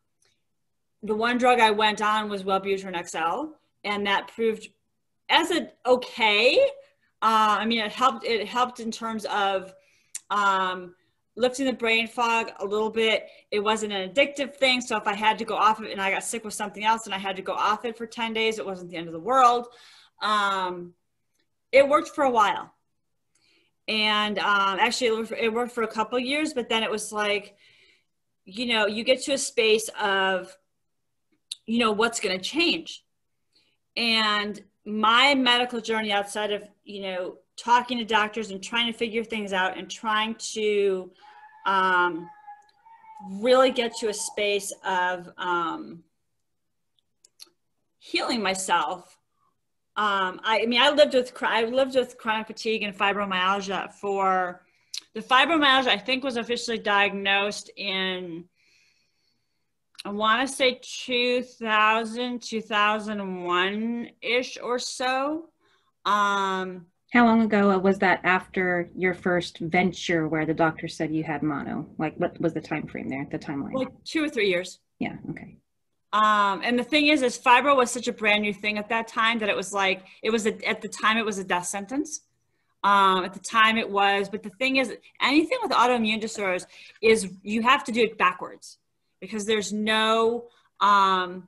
the 1.03 1.15
one 1.15 1.38
drug 1.38 1.59
I 1.59 1.71
went 1.71 2.01
on 2.01 2.29
was 2.29 2.43
Wellbutrin 2.43 3.07
XL, 3.07 3.53
and 3.83 4.05
that 4.07 4.27
proved 4.27 4.69
as 5.29 5.51
a 5.51 5.69
okay, 5.85 6.59
uh, 7.21 7.57
I 7.59 7.65
mean, 7.65 7.79
it 7.79 7.91
helped. 7.91 8.25
It 8.25 8.47
helped 8.47 8.79
in 8.79 8.91
terms 8.91 9.25
of 9.25 9.74
um, 10.29 10.95
lifting 11.36 11.65
the 11.65 11.74
brain 11.74 12.08
fog 12.08 12.51
a 12.60 12.65
little 12.65 12.89
bit. 12.89 13.27
It 13.51 13.60
wasn't 13.60 13.94
an 13.94 14.10
addictive 14.10 14.56
thing, 14.56 14.82
so 14.82 14.98
if 14.98 15.08
I 15.08 15.13
had 15.13 15.38
to 15.39 15.46
go 15.46 15.56
off 15.56 15.82
it 15.82 15.92
and 15.92 16.01
I 16.01 16.12
got 16.12 16.24
sick 16.24 16.44
with 16.44 16.54
something 16.54 16.84
else 16.84 17.06
and 17.06 17.13
I 17.13 17.18
had 17.18 17.36
to 17.36 17.42
go 17.42 17.54
off 17.54 17.86
it 17.86 17.98
for 17.98 18.06
ten 18.06 18.34
days, 18.34 18.60
it 18.60 18.65
wasn't 18.65 18.92
the 18.92 18.98
end 18.98 19.08
of 19.08 19.13
the 19.13 19.20
world. 19.20 19.68
Um, 20.22 20.94
it 21.72 21.88
worked 21.88 22.10
for 22.10 22.24
a 22.24 22.30
while, 22.30 22.74
and 23.88 24.39
um, 24.39 24.80
actually, 24.80 25.27
it 25.39 25.54
worked 25.54 25.74
for 25.74 25.84
a 25.84 25.88
couple 25.88 26.18
years. 26.20 26.54
But 26.54 26.70
then 26.70 26.84
it 26.84 26.92
was 26.92 27.12
like, 27.12 27.56
you 28.46 28.68
know, 28.68 28.88
you 28.88 29.04
get 29.04 29.24
to 29.24 29.34
a 29.34 29.38
space 29.38 29.89
of, 30.01 30.56
you 31.65 31.80
know, 31.80 31.92
what's 31.92 32.20
going 32.20 32.38
to 32.38 32.44
change, 32.44 33.04
and 33.98 34.62
my 34.86 35.34
medical 35.34 35.82
journey 35.82 36.12
outside 36.12 36.51
of 36.51 36.63
you 36.84 37.01
know 37.01 37.38
talking 37.57 37.97
to 37.97 38.05
doctors 38.05 38.51
and 38.51 38.62
trying 38.63 38.91
to 38.91 38.97
figure 38.97 39.24
things 39.24 39.53
out 39.53 39.77
and 39.77 39.89
trying 39.89 40.35
to 40.35 41.12
um, 41.65 42.29
really 43.29 43.71
get 43.71 43.95
to 43.97 44.09
a 44.09 44.13
space 44.13 44.74
of 44.85 45.29
um, 45.38 46.03
healing 48.00 48.41
myself. 48.41 49.17
Um, 49.97 50.41
I, 50.43 50.62
I, 50.63 50.65
mean, 50.65 50.81
I 50.81 50.89
lived 50.89 51.13
with 51.13 51.31
I 51.41 51.63
lived 51.63 51.95
with 51.95 52.17
chronic 52.17 52.47
fatigue 52.47 52.83
and 52.83 52.97
fibromyalgia 52.97 53.93
for 53.93 54.62
the 55.13 55.21
fibromyalgia. 55.21 55.88
I 55.88 55.97
think 55.97 56.24
was 56.24 56.35
officially 56.35 56.77
diagnosed 56.77 57.71
in 57.77 58.45
I 60.05 60.09
want 60.09 60.47
to 60.47 60.55
say 60.55 60.79
2000, 60.83 62.39
2001 62.39 64.09
ish 64.21 64.57
or 64.62 64.77
so. 64.77 65.50
Um, 66.05 66.85
How 67.15 67.24
long 67.24 67.43
ago 67.43 67.77
was 67.77 68.00
that 68.00 68.19
after 68.25 68.89
your 68.93 69.13
first 69.13 69.60
venture 69.60 70.27
where 70.27 70.45
the 70.45 70.53
doctor 70.53 70.89
said 70.89 71.15
you 71.15 71.24
had 71.24 71.43
mono? 71.43 71.88
Like, 71.98 72.13
what 72.17 72.38
was 72.41 72.53
the 72.53 72.60
time 72.60 72.88
frame 72.88 73.07
there, 73.07 73.25
the 73.31 73.39
timeline? 73.39 73.74
Like 73.74 74.03
two 74.03 74.22
or 74.22 74.27
three 74.27 74.50
years. 74.50 74.81
Yeah, 75.00 75.15
okay. 75.29 75.55
Um, 76.12 76.60
and 76.62 76.77
the 76.77 76.84
thing 76.84 77.07
is, 77.07 77.22
is 77.22 77.38
fibro 77.38 77.74
was 77.74 77.89
such 77.89 78.10
a 78.10 78.12
brand 78.12 78.41
new 78.41 78.53
thing 78.53 78.77
at 78.77 78.89
that 78.89 79.07
time 79.07 79.39
that 79.39 79.48
it 79.48 79.55
was 79.55 79.72
like, 79.72 80.03
it 80.24 80.29
was 80.29 80.45
a, 80.45 80.67
at 80.67 80.81
the 80.81 80.89
time 80.89 81.17
it 81.17 81.25
was 81.25 81.38
a 81.38 81.45
death 81.45 81.67
sentence. 81.67 82.19
Um, 82.84 83.24
at 83.24 83.31
the 83.31 83.39
time 83.39 83.77
it 83.77 83.89
was, 83.89 84.27
but 84.27 84.43
the 84.43 84.50
thing 84.50 84.75
is, 84.75 84.93
anything 85.22 85.57
with 85.63 85.72
autoimmune 85.72 86.19
disorders 86.19 86.67
is 87.01 87.29
you 87.43 87.62
have 87.62 87.86
to 87.86 87.93
do 87.93 88.01
it 88.01 88.17
backwards 88.17 88.77
because 89.22 89.45
there's 89.45 89.72
no 89.72 90.48
um, 90.81 91.48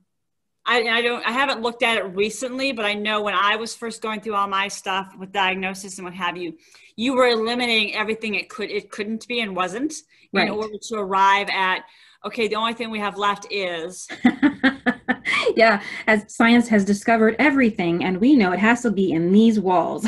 I, 0.68 0.82
I, 0.84 1.02
don't 1.02 1.26
I 1.26 1.32
haven't 1.32 1.62
looked 1.62 1.82
at 1.82 1.98
it 1.98 2.04
recently, 2.04 2.74
but 2.74 2.86
I 2.86 2.94
know 2.94 3.22
when 3.22 3.34
I 3.34 3.56
was 3.56 3.74
first 3.74 4.02
going 4.02 4.20
through 4.20 4.36
all 4.36 4.48
my 4.48 4.68
stuff 4.68 5.16
with 5.18 5.32
diagnosis 5.32 5.98
and 5.98 6.06
what 6.06 6.14
have 6.14 6.36
you, 6.36 6.58
you 6.98 7.14
were 7.14 7.28
eliminating 7.28 7.96
everything 7.96 8.36
it 8.36 8.50
could 8.50 8.70
it 8.70 8.92
couldn't 8.92 9.28
be 9.28 9.40
and 9.40 9.56
wasn't 9.56 9.94
right. 10.34 10.48
in 10.48 10.54
order 10.54 10.78
to 10.90 10.96
arrive 10.96 11.48
at 11.50 11.84
okay, 12.26 12.48
the 12.48 12.56
only 12.56 12.74
thing 12.74 12.92
we 12.92 13.00
have 13.00 13.18
left 13.18 13.48
is 13.50 14.08
yeah, 15.56 15.82
as 16.08 16.26
science 16.28 16.68
has 16.68 16.84
discovered 16.84 17.36
everything 17.40 18.04
and 18.04 18.18
we 18.18 18.36
know 18.36 18.52
it 18.52 18.60
has 18.60 18.82
to 18.82 18.92
be 18.92 19.12
in 19.12 19.32
these 19.32 19.60
walls. 19.60 20.06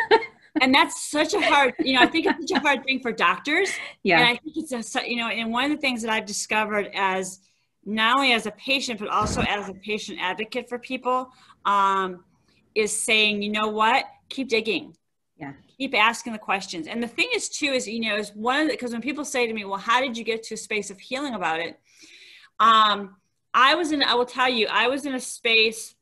and 0.60 0.74
that's 0.74 1.10
such 1.10 1.32
a 1.32 1.40
hard, 1.40 1.74
you 1.78 1.94
know, 1.94 2.02
I 2.02 2.06
think 2.06 2.26
it's 2.26 2.50
such 2.50 2.58
a 2.58 2.60
hard 2.60 2.84
thing 2.84 3.00
for 3.00 3.12
doctors. 3.12 3.70
Yeah. 4.02 4.18
And 4.18 4.28
I 4.28 4.36
think 4.36 4.56
it's 4.56 4.96
a, 4.96 5.08
you 5.08 5.16
know, 5.16 5.28
and 5.28 5.50
one 5.50 5.64
of 5.64 5.70
the 5.70 5.80
things 5.80 6.02
that 6.02 6.10
I've 6.10 6.26
discovered 6.26 6.90
as 6.94 7.40
not 7.86 8.16
only 8.16 8.32
as 8.32 8.46
a 8.46 8.50
patient, 8.52 8.98
but 8.98 9.08
also 9.08 9.42
as 9.42 9.68
a 9.68 9.74
patient 9.74 10.18
advocate 10.20 10.68
for 10.68 10.78
people 10.78 11.30
um, 11.64 12.24
is 12.74 12.96
saying, 12.96 13.42
you 13.42 13.50
know 13.50 13.68
what, 13.68 14.06
keep 14.28 14.48
digging. 14.48 14.96
Yeah. 15.36 15.52
Keep 15.78 15.94
asking 15.94 16.32
the 16.32 16.38
questions. 16.38 16.86
And 16.86 17.02
the 17.02 17.08
thing 17.08 17.28
is 17.34 17.48
too, 17.48 17.66
is, 17.66 17.86
you 17.86 18.00
know, 18.00 18.16
is 18.16 18.34
one 18.34 18.60
of 18.60 18.66
the, 18.68 18.74
because 18.74 18.92
when 18.92 19.02
people 19.02 19.24
say 19.24 19.46
to 19.46 19.52
me, 19.52 19.64
well, 19.64 19.78
how 19.78 20.00
did 20.00 20.16
you 20.16 20.24
get 20.24 20.42
to 20.44 20.54
a 20.54 20.56
space 20.56 20.90
of 20.90 20.98
healing 20.98 21.34
about 21.34 21.60
it? 21.60 21.78
Um, 22.60 23.16
I 23.52 23.74
was 23.74 23.92
in, 23.92 24.02
I 24.02 24.14
will 24.14 24.26
tell 24.26 24.48
you, 24.48 24.66
I 24.70 24.88
was 24.88 25.06
in 25.06 25.14
a 25.14 25.20
space 25.20 25.94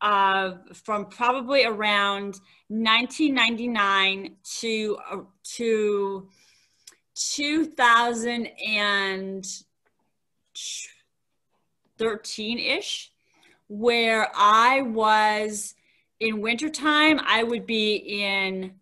uh, 0.00 0.56
from 0.72 1.06
probably 1.06 1.64
around 1.64 2.40
1999 2.68 4.36
to 4.60 4.98
uh, 5.10 5.16
to 5.42 6.28
2013 11.98 12.58
ish, 12.58 13.12
where 13.68 14.30
I 14.34 14.82
was 14.82 15.74
in 16.20 16.40
wintertime, 16.40 17.20
I 17.24 17.42
would 17.42 17.66
be 17.66 17.96
in 17.96 18.74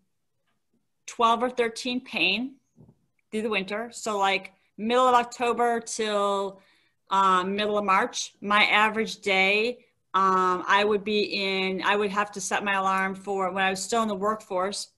12 1.06 1.42
or 1.42 1.50
13 1.50 2.00
pain 2.00 2.54
through 3.30 3.42
the 3.42 3.50
winter. 3.50 3.90
So, 3.92 4.18
like 4.18 4.52
middle 4.76 5.06
of 5.06 5.14
October 5.14 5.80
till 5.80 6.60
um, 7.10 7.54
middle 7.56 7.78
of 7.78 7.84
March, 7.84 8.34
my 8.40 8.64
average 8.64 9.20
day 9.20 9.84
um, 10.14 10.64
I 10.66 10.84
would 10.84 11.04
be 11.04 11.22
in, 11.22 11.82
I 11.82 11.96
would 11.96 12.10
have 12.10 12.30
to 12.32 12.40
set 12.40 12.64
my 12.64 12.74
alarm 12.74 13.14
for 13.14 13.50
when 13.50 13.64
I 13.64 13.70
was 13.70 13.82
still 13.82 14.02
in 14.02 14.08
the 14.08 14.14
workforce 14.14 14.88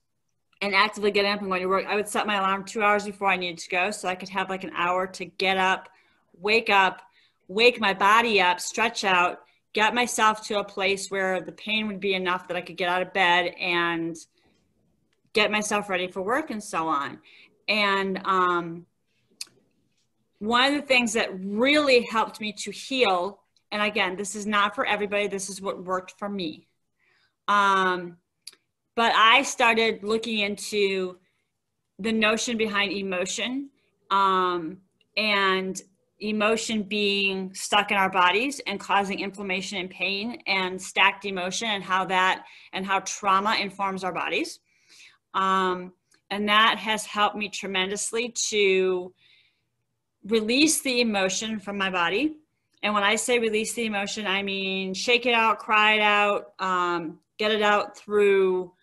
and 0.61 0.75
actively 0.75 1.11
getting 1.11 1.31
up 1.31 1.39
and 1.39 1.49
going 1.49 1.61
to 1.61 1.67
work. 1.67 1.85
I 1.87 1.95
would 1.95 2.07
set 2.07 2.27
my 2.27 2.35
alarm 2.35 2.65
two 2.65 2.83
hours 2.83 3.05
before 3.05 3.29
I 3.29 3.37
needed 3.37 3.59
to 3.59 3.69
go 3.69 3.91
so 3.91 4.09
I 4.09 4.15
could 4.15 4.29
have 4.29 4.49
like 4.49 4.65
an 4.65 4.71
hour 4.75 5.07
to 5.07 5.25
get 5.25 5.57
up, 5.57 5.89
wake 6.37 6.69
up, 6.69 7.01
wake 7.47 7.79
my 7.79 7.93
body 7.93 8.41
up, 8.41 8.59
stretch 8.59 9.03
out, 9.03 9.41
get 9.73 9.93
myself 9.93 10.45
to 10.47 10.59
a 10.59 10.63
place 10.63 11.09
where 11.09 11.41
the 11.41 11.51
pain 11.51 11.87
would 11.87 11.99
be 11.99 12.13
enough 12.13 12.47
that 12.47 12.57
I 12.57 12.61
could 12.61 12.77
get 12.77 12.89
out 12.89 13.01
of 13.01 13.13
bed 13.13 13.53
and 13.59 14.15
get 15.33 15.51
myself 15.51 15.89
ready 15.89 16.07
for 16.07 16.21
work 16.21 16.49
and 16.49 16.63
so 16.63 16.87
on. 16.87 17.19
And 17.67 18.21
um, 18.25 18.85
one 20.39 20.73
of 20.73 20.81
the 20.81 20.87
things 20.87 21.13
that 21.13 21.29
really 21.39 22.03
helped 22.03 22.39
me 22.39 22.53
to 22.53 22.71
heal 22.71 23.41
and 23.75 23.83
again, 23.83 24.15
this 24.15 24.35
is 24.35 24.45
not 24.45 24.73
for 24.73 24.85
everybody. 24.85 25.27
This 25.27 25.49
is 25.49 25.61
what 25.61 25.83
worked 25.83 26.13
for 26.17 26.29
me. 26.29 26.65
Um, 27.49 28.15
but 28.95 29.11
I 29.13 29.41
started 29.41 30.01
looking 30.01 30.39
into 30.39 31.17
the 31.99 32.13
notion 32.13 32.57
behind 32.57 32.93
emotion 32.93 33.69
um, 34.11 34.77
and 35.17 35.81
emotion 36.19 36.83
being 36.83 37.53
stuck 37.53 37.91
in 37.91 37.97
our 37.97 38.09
bodies 38.09 38.61
and 38.67 38.79
causing 38.79 39.19
inflammation 39.19 39.77
and 39.79 39.89
pain 39.89 40.41
and 40.47 40.81
stacked 40.81 41.25
emotion 41.25 41.67
and 41.67 41.83
how 41.83 42.05
that 42.05 42.45
and 42.73 42.85
how 42.85 42.99
trauma 43.01 43.55
informs 43.59 44.03
our 44.03 44.13
bodies. 44.13 44.59
Um, 45.33 45.93
and 46.31 46.47
that 46.47 46.77
has 46.79 47.05
helped 47.05 47.35
me 47.35 47.49
tremendously 47.49 48.33
to 48.49 49.13
release 50.23 50.81
the 50.81 51.01
emotion 51.01 51.59
from 51.59 51.77
my 51.77 51.89
body 51.89 52.37
and 52.85 52.93
when 52.93 53.01
I 53.01 53.15
say 53.15 53.39
release 53.39 53.73
the 53.73 53.85
emotion, 53.85 54.27
I 54.27 54.43
mean 54.43 54.93
shake 54.93 55.25
it 55.25 55.33
out, 55.33 55.57
cry 55.57 55.93
it 55.93 56.01
out, 56.01 56.53
um, 56.59 57.17
get 57.39 57.49
it 57.49 57.63
out 57.63 57.97
through 57.97 58.73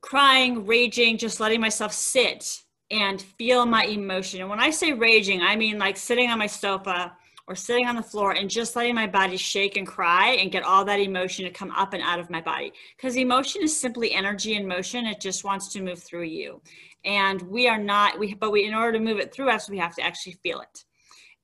crying, 0.00 0.66
raging, 0.66 1.18
just 1.18 1.40
letting 1.40 1.60
myself 1.60 1.92
sit 1.92 2.62
and 2.90 3.20
feel 3.20 3.66
my 3.66 3.84
emotion. 3.84 4.40
And 4.40 4.50
when 4.50 4.60
I 4.60 4.70
say 4.70 4.92
raging, 4.92 5.42
I 5.42 5.56
mean 5.56 5.78
like 5.78 5.96
sitting 5.96 6.30
on 6.30 6.38
my 6.38 6.46
sofa 6.46 7.16
or 7.48 7.54
sitting 7.54 7.86
on 7.86 7.96
the 7.96 8.02
floor 8.02 8.32
and 8.32 8.50
just 8.50 8.74
letting 8.74 8.94
my 8.94 9.06
body 9.06 9.36
shake 9.36 9.76
and 9.76 9.86
cry 9.86 10.30
and 10.30 10.50
get 10.50 10.64
all 10.64 10.84
that 10.84 11.00
emotion 11.00 11.44
to 11.44 11.50
come 11.50 11.70
up 11.72 11.94
and 11.94 12.02
out 12.02 12.18
of 12.18 12.30
my 12.30 12.40
body. 12.40 12.72
Because 12.96 13.16
emotion 13.16 13.62
is 13.62 13.78
simply 13.78 14.12
energy 14.12 14.54
in 14.54 14.66
motion. 14.66 15.06
It 15.06 15.20
just 15.20 15.44
wants 15.44 15.72
to 15.72 15.82
move 15.82 16.02
through 16.02 16.24
you. 16.24 16.60
And 17.04 17.40
we 17.42 17.68
are 17.68 17.78
not, 17.78 18.18
we, 18.18 18.34
but 18.34 18.50
we, 18.50 18.64
in 18.64 18.74
order 18.74 18.98
to 18.98 19.04
move 19.04 19.18
it 19.18 19.32
through 19.32 19.50
us, 19.50 19.70
we 19.70 19.78
have 19.78 19.94
to 19.94 20.02
actually 20.02 20.38
feel 20.42 20.60
it. 20.60 20.84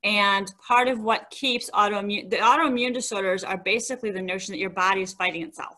And 0.04 0.52
part 0.66 0.88
of 0.88 1.00
what 1.00 1.30
keeps 1.30 1.70
autoimmune, 1.70 2.28
the 2.28 2.38
autoimmune 2.38 2.92
disorders 2.92 3.44
are 3.44 3.56
basically 3.56 4.10
the 4.10 4.22
notion 4.22 4.52
that 4.52 4.58
your 4.58 4.70
body 4.70 5.02
is 5.02 5.12
fighting 5.12 5.42
itself. 5.42 5.76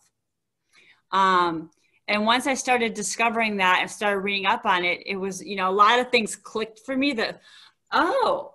Um, 1.13 1.71
and 2.09 2.27
once 2.27 2.47
I 2.47 2.55
started 2.55 2.95
discovering 2.95 3.57
that 3.57 3.79
and 3.81 3.91
started 3.91 4.21
reading 4.21 4.47
up 4.47 4.67
on 4.67 4.85
it, 4.85 5.03
it 5.07 5.17
was, 5.17 5.43
you 5.43 5.57
know, 5.57 5.71
a 5.71 5.73
lot 5.73 5.99
of 5.99 6.11
things 6.11 6.37
clicked 6.37 6.81
for 6.81 6.97
me 6.97 7.13
that, 7.15 7.41
oh, 7.93 8.55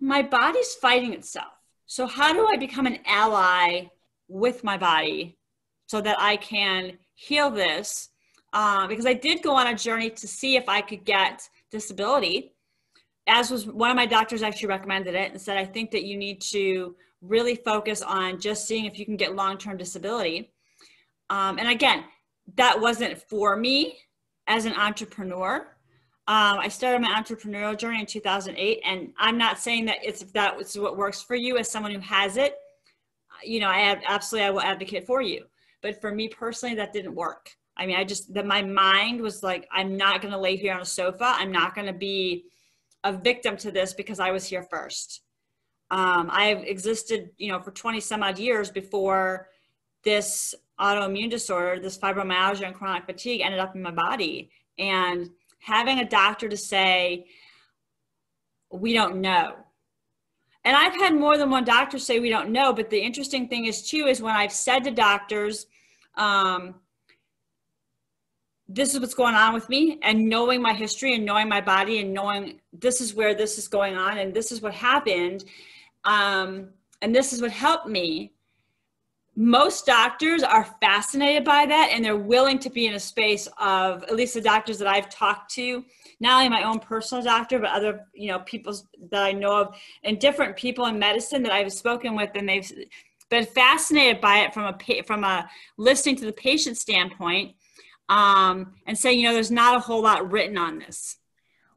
my 0.00 0.22
body's 0.22 0.74
fighting 0.74 1.12
itself. 1.12 1.52
So 1.86 2.06
how 2.06 2.32
do 2.32 2.46
I 2.46 2.56
become 2.56 2.86
an 2.86 2.98
ally 3.06 3.86
with 4.28 4.64
my 4.64 4.76
body 4.76 5.36
so 5.86 6.00
that 6.00 6.16
I 6.20 6.36
can 6.36 6.98
heal 7.14 7.50
this? 7.50 8.10
Uh, 8.52 8.86
because 8.86 9.06
I 9.06 9.14
did 9.14 9.42
go 9.42 9.54
on 9.54 9.66
a 9.66 9.74
journey 9.74 10.10
to 10.10 10.28
see 10.28 10.56
if 10.56 10.68
I 10.68 10.80
could 10.80 11.04
get 11.04 11.48
disability 11.72 12.54
as 13.26 13.50
was 13.50 13.66
one 13.66 13.90
of 13.90 13.96
my 13.96 14.06
doctors 14.06 14.42
actually 14.42 14.68
recommended 14.68 15.14
it 15.14 15.32
and 15.32 15.40
said, 15.40 15.56
I 15.56 15.64
think 15.64 15.90
that 15.92 16.04
you 16.04 16.16
need 16.16 16.40
to 16.42 16.94
really 17.22 17.56
focus 17.56 18.02
on 18.02 18.38
just 18.38 18.66
seeing 18.66 18.84
if 18.84 18.98
you 18.98 19.06
can 19.06 19.16
get 19.16 19.34
long 19.34 19.56
term 19.56 19.76
disability. 19.76 20.52
Um, 21.30 21.58
and 21.58 21.68
again, 21.68 22.04
that 22.56 22.80
wasn't 22.80 23.18
for 23.18 23.56
me 23.56 23.98
as 24.46 24.64
an 24.64 24.74
entrepreneur. 24.74 25.66
Um, 26.26 26.58
I 26.58 26.68
started 26.68 27.02
my 27.02 27.08
entrepreneurial 27.08 27.76
journey 27.76 28.00
in 28.00 28.06
2008, 28.06 28.80
and 28.84 29.12
I'm 29.18 29.36
not 29.36 29.58
saying 29.58 29.86
that 29.86 29.98
it's 30.02 30.22
that 30.32 30.58
it's 30.58 30.76
what 30.76 30.96
works 30.96 31.20
for 31.20 31.34
you 31.34 31.58
as 31.58 31.70
someone 31.70 31.92
who 31.92 32.00
has 32.00 32.36
it. 32.36 32.56
You 33.42 33.60
know, 33.60 33.68
I 33.68 33.80
have, 33.80 34.00
absolutely 34.06 34.46
I 34.46 34.50
will 34.50 34.62
advocate 34.62 35.06
for 35.06 35.20
you, 35.20 35.44
but 35.82 36.00
for 36.00 36.14
me 36.14 36.28
personally, 36.28 36.74
that 36.76 36.92
didn't 36.92 37.14
work. 37.14 37.50
I 37.76 37.86
mean, 37.86 37.96
I 37.96 38.04
just 38.04 38.32
that 38.34 38.46
my 38.46 38.62
mind 38.62 39.20
was 39.20 39.42
like, 39.42 39.68
I'm 39.70 39.96
not 39.96 40.22
going 40.22 40.32
to 40.32 40.38
lay 40.38 40.56
here 40.56 40.72
on 40.72 40.80
a 40.80 40.86
sofa. 40.86 41.34
I'm 41.36 41.52
not 41.52 41.74
going 41.74 41.88
to 41.88 41.92
be 41.92 42.44
a 43.02 43.12
victim 43.12 43.56
to 43.58 43.70
this 43.70 43.92
because 43.92 44.18
I 44.20 44.30
was 44.30 44.46
here 44.46 44.62
first. 44.62 45.20
Um, 45.90 46.30
I've 46.32 46.64
existed, 46.64 47.30
you 47.36 47.52
know, 47.52 47.60
for 47.60 47.70
20 47.70 48.00
some 48.00 48.22
odd 48.22 48.38
years 48.38 48.70
before 48.70 49.48
this 50.04 50.54
autoimmune 50.80 51.30
disorder, 51.30 51.80
this 51.80 51.98
fibromyalgia 51.98 52.66
and 52.66 52.74
chronic 52.74 53.06
fatigue 53.06 53.40
ended 53.40 53.60
up 53.60 53.74
in 53.74 53.82
my 53.82 53.90
body. 53.90 54.50
And 54.78 55.30
having 55.60 56.00
a 56.00 56.08
doctor 56.08 56.48
to 56.48 56.56
say, 56.56 57.26
we 58.70 58.92
don't 58.92 59.20
know. 59.20 59.56
And 60.64 60.76
I've 60.76 60.94
had 60.94 61.14
more 61.14 61.36
than 61.36 61.50
one 61.50 61.64
doctor 61.64 61.98
say 61.98 62.20
we 62.20 62.30
don't 62.30 62.50
know. 62.50 62.72
But 62.72 62.90
the 62.90 63.00
interesting 63.00 63.48
thing 63.48 63.66
is, 63.66 63.88
too, 63.88 64.06
is 64.06 64.22
when 64.22 64.34
I've 64.34 64.52
said 64.52 64.84
to 64.84 64.90
doctors, 64.90 65.66
um, 66.16 66.76
this 68.68 68.94
is 68.94 69.00
what's 69.00 69.14
going 69.14 69.34
on 69.34 69.52
with 69.52 69.68
me 69.68 69.98
and 70.02 70.28
knowing 70.28 70.62
my 70.62 70.72
history 70.72 71.14
and 71.14 71.24
knowing 71.24 71.48
my 71.48 71.60
body 71.60 72.00
and 72.00 72.14
knowing 72.14 72.60
this 72.72 73.00
is 73.00 73.14
where 73.14 73.34
this 73.34 73.58
is 73.58 73.68
going 73.68 73.94
on 73.94 74.18
and 74.18 74.32
this 74.32 74.50
is 74.50 74.62
what 74.62 74.72
happened 74.72 75.44
um, 76.04 76.70
and 77.02 77.14
this 77.14 77.32
is 77.32 77.42
what 77.42 77.50
helped 77.50 77.86
me 77.86 78.32
most 79.36 79.84
doctors 79.84 80.42
are 80.42 80.64
fascinated 80.80 81.44
by 81.44 81.66
that 81.66 81.90
and 81.92 82.04
they're 82.04 82.16
willing 82.16 82.58
to 82.58 82.70
be 82.70 82.86
in 82.86 82.94
a 82.94 83.00
space 83.00 83.48
of 83.58 84.02
at 84.04 84.14
least 84.14 84.34
the 84.34 84.40
doctors 84.40 84.78
that 84.78 84.86
i've 84.86 85.08
talked 85.08 85.50
to 85.50 85.84
not 86.20 86.38
only 86.38 86.48
my 86.48 86.62
own 86.62 86.78
personal 86.78 87.22
doctor 87.22 87.58
but 87.58 87.70
other 87.70 88.06
you 88.14 88.28
know 88.28 88.38
people 88.40 88.72
that 89.10 89.24
i 89.24 89.32
know 89.32 89.60
of 89.60 89.76
and 90.04 90.20
different 90.20 90.56
people 90.56 90.86
in 90.86 90.98
medicine 90.98 91.42
that 91.42 91.52
i've 91.52 91.72
spoken 91.72 92.14
with 92.14 92.30
and 92.34 92.48
they've 92.48 92.70
been 93.28 93.44
fascinated 93.44 94.20
by 94.20 94.38
it 94.38 94.54
from 94.54 94.64
a 94.64 95.02
from 95.02 95.24
a 95.24 95.48
listening 95.76 96.14
to 96.14 96.26
the 96.26 96.32
patient 96.32 96.76
standpoint 96.76 97.54
um, 98.08 98.74
and 98.86 98.96
saying 98.96 99.18
you 99.18 99.26
know 99.26 99.34
there's 99.34 99.50
not 99.50 99.76
a 99.76 99.80
whole 99.80 100.02
lot 100.02 100.30
written 100.30 100.58
on 100.58 100.78
this 100.78 101.16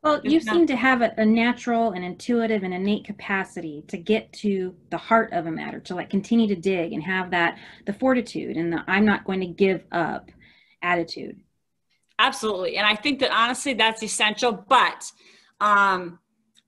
well, 0.08 0.22
you 0.24 0.40
seem 0.40 0.68
to 0.68 0.76
have 0.76 1.02
a, 1.02 1.14
a, 1.18 1.26
natural 1.26 1.92
and 1.92 2.04
intuitive 2.04 2.64
and 2.64 2.74
innate 2.74 3.06
capacity 3.06 3.84
to 3.88 3.98
get 3.98 4.32
to 4.34 4.76
the 4.90 4.98
heart 4.98 5.34
of 5.34 5.46
a 5.46 5.52
matter, 5.52 5.80
to 5.82 5.96
like 5.96 6.10
continue 6.10 6.48
to 6.48 6.56
dig 6.56 6.94
and 6.94 7.04
have 7.04 7.32
that 7.32 7.58
the 7.86 7.94
fortitude 7.94 8.58
and 8.58 8.72
the 8.72 8.84
I'm 8.88 9.06
not 9.06 9.26
going 9.26 9.42
to 9.42 9.48
give 9.48 9.84
up 9.92 10.32
attitude. 10.82 11.40
Absolutely. 12.20 12.78
And 12.78 12.88
I 12.88 12.96
think 12.96 13.20
that 13.20 13.32
honestly 13.32 13.74
that's 13.74 14.02
essential, 14.04 14.52
but 14.52 15.12
um 15.60 16.20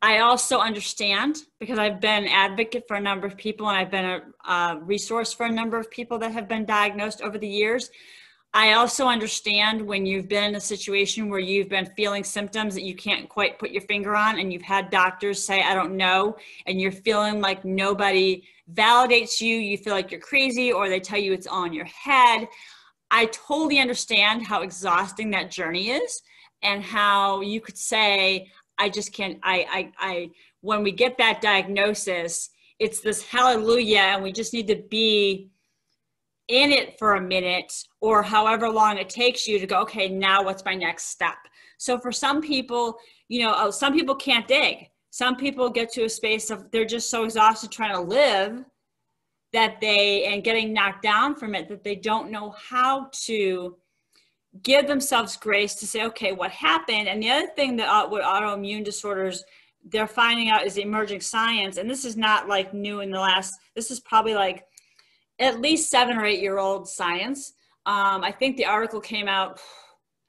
I 0.02 0.20
also 0.20 0.60
understand 0.60 1.38
because 1.60 1.78
I've 1.78 2.00
been 2.00 2.26
advocate 2.28 2.86
for 2.88 2.96
a 2.96 3.02
number 3.02 3.28
of 3.28 3.36
people 3.36 3.68
and 3.68 3.78
I've 3.78 3.92
been 3.92 4.06
a, 4.06 4.50
a 4.50 4.80
resource 4.82 5.34
for 5.34 5.46
a 5.46 5.52
number 5.52 5.78
of 5.78 5.92
people 5.92 6.20
that 6.20 6.32
have 6.32 6.48
been 6.48 6.66
diagnosed 6.66 7.22
over 7.22 7.38
the 7.38 7.50
years 7.50 7.90
I 8.54 8.74
also 8.74 9.06
understand 9.06 9.80
when 9.82 10.08
you've 10.08 10.28
been 10.28 10.44
in 10.44 10.56
a 10.56 10.62
situation 10.62 11.30
where 11.30 11.40
you've 11.40 11.70
been 11.70 11.86
feeling 11.96 12.24
symptoms 12.24 12.74
that 12.74 12.84
you 12.84 12.96
can't 12.96 13.30
quite 13.30 13.60
put 13.60 13.70
your 13.70 13.84
finger 13.84 14.16
on, 14.16 14.40
and 14.40 14.52
you've 14.52 14.64
had 14.64 14.90
doctors 14.90 15.44
say, 15.44 15.62
I 15.62 15.76
don't 15.76 15.96
know, 15.96 16.36
and 16.66 16.82
you're 16.82 16.92
feeling 16.92 17.42
like 17.42 17.64
nobody 17.64 18.44
validates 18.74 19.40
you, 19.40 19.56
you 19.56 19.78
feel 19.78 19.94
like 19.94 20.12
you're 20.12 20.20
crazy, 20.20 20.72
or 20.72 20.90
they 20.90 21.00
tell 21.00 21.20
you 21.20 21.32
it's 21.32 21.48
in 21.48 21.74
your 21.74 21.86
head. 21.86 22.48
I 23.12 23.26
totally 23.26 23.80
understand 23.80 24.46
how 24.46 24.62
exhausting 24.62 25.30
that 25.32 25.52
journey 25.52 25.92
is, 25.92 26.22
and 26.64 26.84
how 26.84 27.42
you 27.42 27.62
could 27.62 27.78
say, 27.78 28.52
I 28.80 28.90
just 28.90 29.14
can't, 29.14 29.40
I, 29.44 29.66
I, 29.70 29.92
I, 30.00 30.30
when 30.62 30.82
we 30.82 30.92
get 30.92 31.20
that 31.20 31.40
diagnosis, 31.40 32.50
it's 32.80 33.02
this 33.02 33.24
hallelujah, 33.24 34.00
and 34.00 34.24
we 34.24 34.32
just 34.32 34.54
need 34.54 34.68
to 34.70 34.76
be 34.90 35.52
in 36.50 36.72
it 36.72 36.98
for 36.98 37.16
a 37.16 37.22
minute 37.22 37.72
or 38.02 38.22
however 38.22 38.70
long 38.70 38.98
it 38.98 39.08
takes 39.08 39.48
you 39.48 39.60
to 39.60 39.68
go 39.68 39.82
okay 39.82 40.10
now 40.10 40.44
what's 40.44 40.66
my 40.66 40.76
next 40.76 41.06
step? 41.06 41.38
So 41.78 41.98
for 41.98 42.12
some 42.12 42.42
people 42.42 42.98
you 43.30 43.44
know 43.44 43.54
oh, 43.56 43.72
some 43.72 43.94
people 43.94 44.16
can't 44.16 44.48
dig. 44.48 44.90
Some 45.12 45.36
people 45.36 45.70
get 45.70 45.92
to 45.94 46.04
a 46.04 46.10
space 46.10 46.50
of 46.50 46.70
they're 46.72 46.86
just 46.86 47.10
so 47.10 47.24
exhausted 47.24 47.72
trying 47.72 47.96
to 47.96 48.02
live 48.02 48.64
that 49.54 49.80
they 49.80 50.26
and 50.26 50.44
getting 50.44 50.74
knocked 50.74 51.04
down 51.04 51.36
from 51.36 51.56
it 51.56 51.68
that 51.70 51.84
they 51.84 51.96
don't 51.96 52.32
know 52.32 52.52
how 52.52 53.10
to 53.12 53.76
give 54.64 54.88
themselves 54.88 55.38
grace 55.38 55.76
to 55.76 55.88
say 55.88 56.04
okay 56.06 56.32
what 56.34 56.52
happened? 56.52 57.08
And 57.08 57.22
the 57.22 57.30
other 57.30 57.48
thing 57.56 57.76
that 57.78 57.88
uh, 57.88 58.10
with 58.10 58.24
autoimmune 58.24 58.84
disorders 58.84 59.44
they're 59.86 60.08
finding 60.08 60.50
out 60.50 60.66
is 60.66 60.78
emerging 60.78 61.22
science. 61.22 61.78
And 61.78 61.90
this 61.90 62.04
is 62.04 62.18
not 62.18 62.48
like 62.48 62.74
new 62.74 63.00
in 63.02 63.12
the 63.12 63.20
last 63.20 63.60
this 63.76 63.92
is 63.92 64.00
probably 64.00 64.34
like 64.34 64.66
at 65.40 65.62
least 65.62 65.90
seven 65.90 66.18
or 66.18 66.26
eight 66.26 66.42
year 66.42 66.58
old 66.58 66.88
science. 66.88 67.54
Um, 67.86 68.24
I 68.24 68.32
think 68.32 68.58
the 68.58 68.66
article 68.66 69.00
came 69.00 69.28
out, 69.28 69.60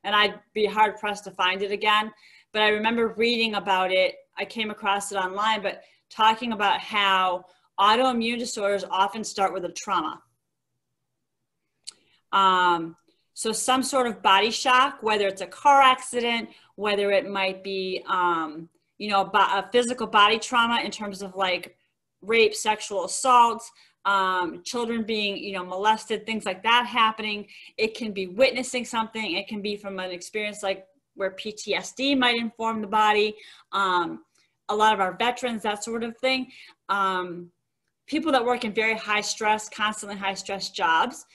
and 0.04 0.14
I'd 0.14 0.40
be 0.54 0.66
hard 0.66 0.96
pressed 0.96 1.24
to 1.24 1.30
find 1.32 1.62
it 1.62 1.72
again, 1.72 2.10
but 2.52 2.62
I 2.62 2.68
remember 2.68 3.14
reading 3.16 3.54
about 3.54 3.92
it. 3.92 4.14
I 4.38 4.44
came 4.44 4.70
across 4.70 5.12
it 5.12 5.16
online, 5.16 5.62
but 5.62 5.82
talking 6.10 6.52
about 6.52 6.80
how 6.80 7.44
autoimmune 7.78 8.38
disorders 8.38 8.84
often 8.90 9.24
start 9.24 9.52
with 9.52 9.64
a 9.64 9.72
trauma. 9.72 10.22
Um, 12.32 12.96
so, 13.34 13.52
some 13.52 13.82
sort 13.82 14.06
of 14.06 14.22
body 14.22 14.50
shock, 14.50 14.98
whether 15.02 15.26
it's 15.26 15.40
a 15.40 15.46
car 15.46 15.80
accident, 15.80 16.50
whether 16.76 17.10
it 17.10 17.28
might 17.28 17.64
be, 17.64 18.04
um, 18.08 18.68
you 18.98 19.08
know, 19.08 19.22
a 19.32 19.68
physical 19.72 20.06
body 20.06 20.38
trauma 20.38 20.80
in 20.84 20.90
terms 20.90 21.22
of 21.22 21.34
like 21.34 21.76
rape, 22.22 22.54
sexual 22.54 23.04
assault, 23.04 23.62
um, 24.04 24.62
children 24.62 25.02
being 25.02 25.36
you 25.36 25.52
know 25.52 25.64
molested 25.64 26.24
things 26.24 26.46
like 26.46 26.62
that 26.62 26.86
happening 26.86 27.46
it 27.76 27.94
can 27.94 28.12
be 28.12 28.26
witnessing 28.26 28.84
something. 28.84 29.36
It 29.36 29.46
can 29.46 29.60
be 29.60 29.76
from 29.76 29.98
an 29.98 30.10
experience 30.10 30.62
like 30.62 30.86
where 31.14 31.32
ptsd 31.32 32.16
might 32.16 32.36
inform 32.36 32.80
the 32.80 32.86
body 32.86 33.34
um, 33.72 34.24
a 34.68 34.74
lot 34.74 34.94
of 34.94 35.00
our 35.00 35.16
veterans 35.16 35.62
that 35.62 35.84
sort 35.84 36.04
of 36.04 36.16
thing. 36.18 36.50
Um, 36.88 37.50
people 38.06 38.32
that 38.32 38.44
work 38.44 38.64
in 38.64 38.72
very 38.72 38.96
high 38.96 39.20
stress 39.20 39.68
constantly 39.68 40.16
high 40.16 40.34
stress 40.34 40.70
jobs 40.70 41.26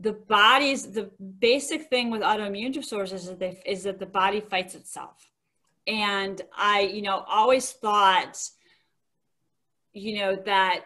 the 0.00 0.12
body's 0.12 0.92
the 0.92 1.10
basic 1.40 1.88
thing 1.88 2.10
with 2.10 2.22
autoimmune 2.22 2.72
disorders 2.72 3.12
is 3.12 3.26
that, 3.26 3.38
they, 3.40 3.60
is 3.66 3.82
that 3.82 3.98
the 3.98 4.06
body 4.06 4.40
fights 4.40 4.74
itself. 4.74 5.30
And 5.86 6.40
i 6.56 6.80
you 6.80 7.02
know 7.02 7.24
always 7.26 7.72
thought 7.72 8.38
you 9.92 10.18
know 10.18 10.36
that 10.36 10.84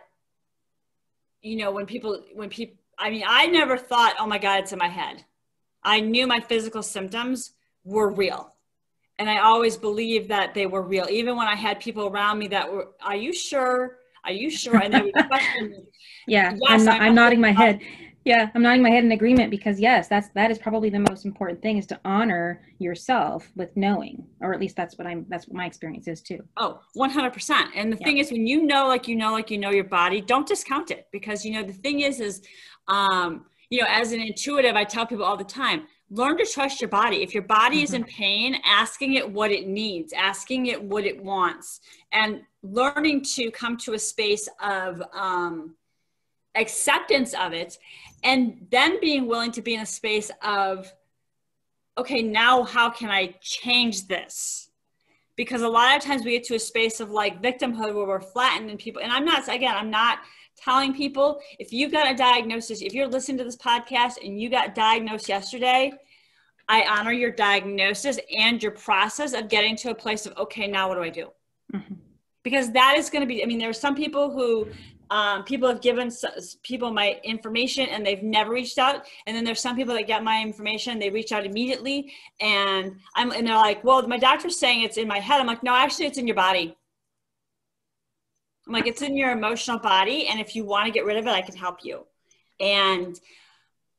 you 1.43 1.57
know, 1.57 1.71
when 1.71 1.87
people, 1.87 2.23
when 2.35 2.49
people, 2.49 2.77
I 2.99 3.11
mean, 3.11 3.25
I 3.27 3.47
never 3.47 3.77
thought, 3.77 4.15
oh 4.19 4.27
my 4.27 4.39
God, 4.39 4.61
it's 4.61 4.73
in 4.73 4.79
my 4.79 4.89
head. 4.89 5.25
I 5.83 6.01
knew 6.01 6.27
my 6.27 6.41
physical 6.41 6.83
symptoms 6.83 7.55
were 7.85 8.11
real. 8.11 8.55
And 9.19 9.29
I 9.29 9.41
always 9.41 9.77
believed 9.77 10.29
that 10.29 10.55
they 10.55 10.67
were 10.67 10.83
real. 10.83 11.07
Even 11.11 11.37
when 11.37 11.47
I 11.47 11.55
had 11.55 11.81
people 11.81 12.07
around 12.07 12.39
me 12.39 12.49
that 12.49 12.73
were, 12.73 12.89
are 13.05 13.17
you 13.17 13.33
sure? 13.33 13.99
Are 14.25 14.33
you 14.33 14.51
sure? 14.51 14.77
And 14.77 14.95
they 14.95 15.03
would 15.03 15.27
question 15.27 15.71
me. 15.71 15.79
Yeah, 16.29 16.55
yes, 16.57 16.83
I'm, 16.83 16.89
I'm, 16.89 17.01
I'm 17.03 17.15
nodding 17.17 17.41
my 17.41 17.51
head. 17.51 17.81
Yeah, 18.25 18.51
I'm 18.55 18.63
nodding 18.63 18.83
my 18.83 18.91
head 18.91 19.05
in 19.05 19.11
agreement 19.13 19.51
because 19.51 19.81
yes, 19.81 20.07
that's 20.07 20.29
that 20.31 20.51
is 20.51 20.59
probably 20.59 20.91
the 20.91 21.01
most 21.01 21.25
important 21.25 21.61
thing 21.61 21.79
is 21.79 21.87
to 21.87 22.01
honor 22.05 22.63
yourself 22.79 23.51
with 23.57 23.77
knowing, 23.77 24.25
or 24.41 24.55
at 24.55 24.61
least 24.61 24.77
that's 24.77 24.97
what 24.97 25.07
I'm. 25.07 25.27
That's 25.29 25.49
what 25.49 25.57
my 25.57 25.67
experience 25.67 26.07
is 26.07 26.23
too. 26.23 26.41
Oh, 26.57 26.81
100. 26.95 27.33
percent 27.33 27.71
And 27.75 27.93
the 27.93 27.99
yeah. 28.01 28.07
thing 28.07 28.19
is, 28.19 28.31
when 28.31 28.47
you 28.47 28.63
know, 28.65 28.87
like 28.87 29.09
you 29.09 29.17
know, 29.17 29.33
like 29.33 29.51
you 29.51 29.59
know 29.59 29.71
your 29.71 29.85
body, 29.85 30.21
don't 30.21 30.47
discount 30.47 30.91
it 30.93 31.09
because 31.11 31.45
you 31.45 31.53
know 31.53 31.65
the 31.65 31.73
thing 31.73 32.01
is, 32.01 32.21
is 32.21 32.43
um, 32.87 33.47
you 33.71 33.81
know, 33.81 33.87
as 33.89 34.13
an 34.13 34.21
intuitive, 34.21 34.77
I 34.77 34.85
tell 34.85 35.07
people 35.07 35.25
all 35.25 35.37
the 35.37 35.45
time, 35.45 35.87
learn 36.11 36.37
to 36.37 36.45
trust 36.45 36.81
your 36.81 36.91
body. 36.91 37.23
If 37.23 37.35
your 37.35 37.43
body 37.43 37.77
mm-hmm. 37.79 37.85
is 37.85 37.95
in 37.95 38.03
mm-hmm. 38.03 38.23
pain, 38.23 38.57
asking 38.65 39.15
it 39.15 39.29
what 39.29 39.51
it 39.51 39.67
needs, 39.67 40.13
asking 40.13 40.67
it 40.67 40.81
what 40.81 41.05
it 41.05 41.21
wants, 41.21 41.81
and 42.13 42.43
learning 42.63 43.25
to 43.35 43.51
come 43.51 43.77
to 43.79 43.95
a 43.95 43.99
space 43.99 44.49
of 44.63 45.03
um, 45.13 45.75
acceptance 46.55 47.35
of 47.35 47.53
it 47.53 47.79
and 48.23 48.67
then 48.71 49.01
being 49.01 49.27
willing 49.27 49.53
to 49.53 49.63
be 49.63 49.75
in 49.75 49.81
a 49.81 49.87
space 49.87 50.31
of 50.43 50.93
okay 51.99 52.23
now 52.23 52.63
how 52.63 52.91
can 52.91 53.11
i 53.11 53.35
change 53.41 54.07
this 54.07 54.71
because 55.37 55.63
a 55.63 55.69
lot 55.69 55.97
of 55.97 56.03
times 56.03 56.25
we 56.25 56.33
get 56.33 56.45
to 56.45 56.55
a 56.55 56.59
space 56.59 57.01
of 57.01 57.11
like 57.11 57.43
victimhood 57.43 57.95
where 57.95 58.07
we're 58.07 58.21
flattened 58.21 58.71
and 58.71 58.79
people 58.79 59.03
and 59.03 59.13
i'm 59.13 59.25
not 59.25 59.47
again 59.49 59.75
i'm 59.75 59.91
not 59.91 60.19
telling 60.57 60.95
people 60.95 61.41
if 61.59 61.73
you've 61.73 61.93
got 61.93 62.11
a 62.11 62.15
diagnosis 62.15 62.83
if 62.83 62.93
you're 62.93 63.09
listening 63.09 63.39
to 63.39 63.45
this 63.45 63.57
podcast 63.57 64.15
and 64.25 64.41
you 64.41 64.49
got 64.51 64.75
diagnosed 64.75 65.29
yesterday 65.29 65.91
i 66.69 66.85
honor 66.89 67.13
your 67.13 67.31
diagnosis 67.31 68.19
and 68.37 68.63
your 68.63 68.73
process 68.73 69.33
of 69.33 69.49
getting 69.49 69.77
to 69.77 69.91
a 69.91 69.95
place 69.95 70.27
of 70.27 70.37
okay 70.37 70.67
now 70.67 70.89
what 70.89 70.97
do 70.97 71.03
i 71.03 71.09
do 71.09 71.29
mm-hmm. 71.75 71.95
because 72.43 72.71
that 72.73 72.97
is 72.97 73.11
going 73.11 73.23
to 73.23 73.27
be 73.27 73.43
i 73.43 73.47
mean 73.47 73.59
there 73.59 73.71
are 73.71 73.75
some 73.75 73.95
people 73.95 74.31
who 74.31 74.69
um, 75.13 75.45
people 75.45 75.69
have 75.69 75.83
given 75.83 76.11
people 76.63 76.91
my 76.91 77.21
information 77.23 77.87
and 77.91 78.05
they've 78.05 78.23
never 78.23 78.51
reached 78.51 78.79
out. 78.79 79.05
And 79.27 79.37
then 79.37 79.45
there's 79.45 79.61
some 79.61 79.77
people 79.77 79.93
that 79.95 80.07
get 80.07 80.25
my 80.25 80.41
information, 80.41 80.99
they 80.99 81.11
reach 81.11 81.33
out 81.33 81.45
immediately, 81.45 82.15
and 82.41 82.97
I'm 83.15 83.31
and 83.31 83.47
they're 83.47 83.55
like, 83.57 83.85
"Well, 83.85 84.09
my 84.09 84.17
doctor's 84.17 84.59
saying 84.59 84.83
it's 84.83 84.97
in 84.97 85.07
my 85.07 85.19
head." 85.21 85.39
I'm 85.39 85.47
like, 85.47 85.63
"No, 85.63 85.75
actually, 85.75 86.07
it's 86.07 86.17
in 86.17 86.27
your 86.27 86.37
body." 86.37 86.75
I'm 88.67 88.73
like, 88.73 88.87
"It's 88.87 89.03
in 89.03 89.15
your 89.15 89.33
emotional 89.33 89.79
body, 89.79 90.29
and 90.29 90.41
if 90.41 90.57
you 90.57 90.65
want 90.65 90.87
to 90.87 90.93
get 90.93 91.05
rid 91.05 91.19
of 91.19 91.27
it, 91.27 91.31
I 91.31 91.43
can 91.43 91.57
help 91.57 91.85
you." 91.85 92.07
And 92.59 93.21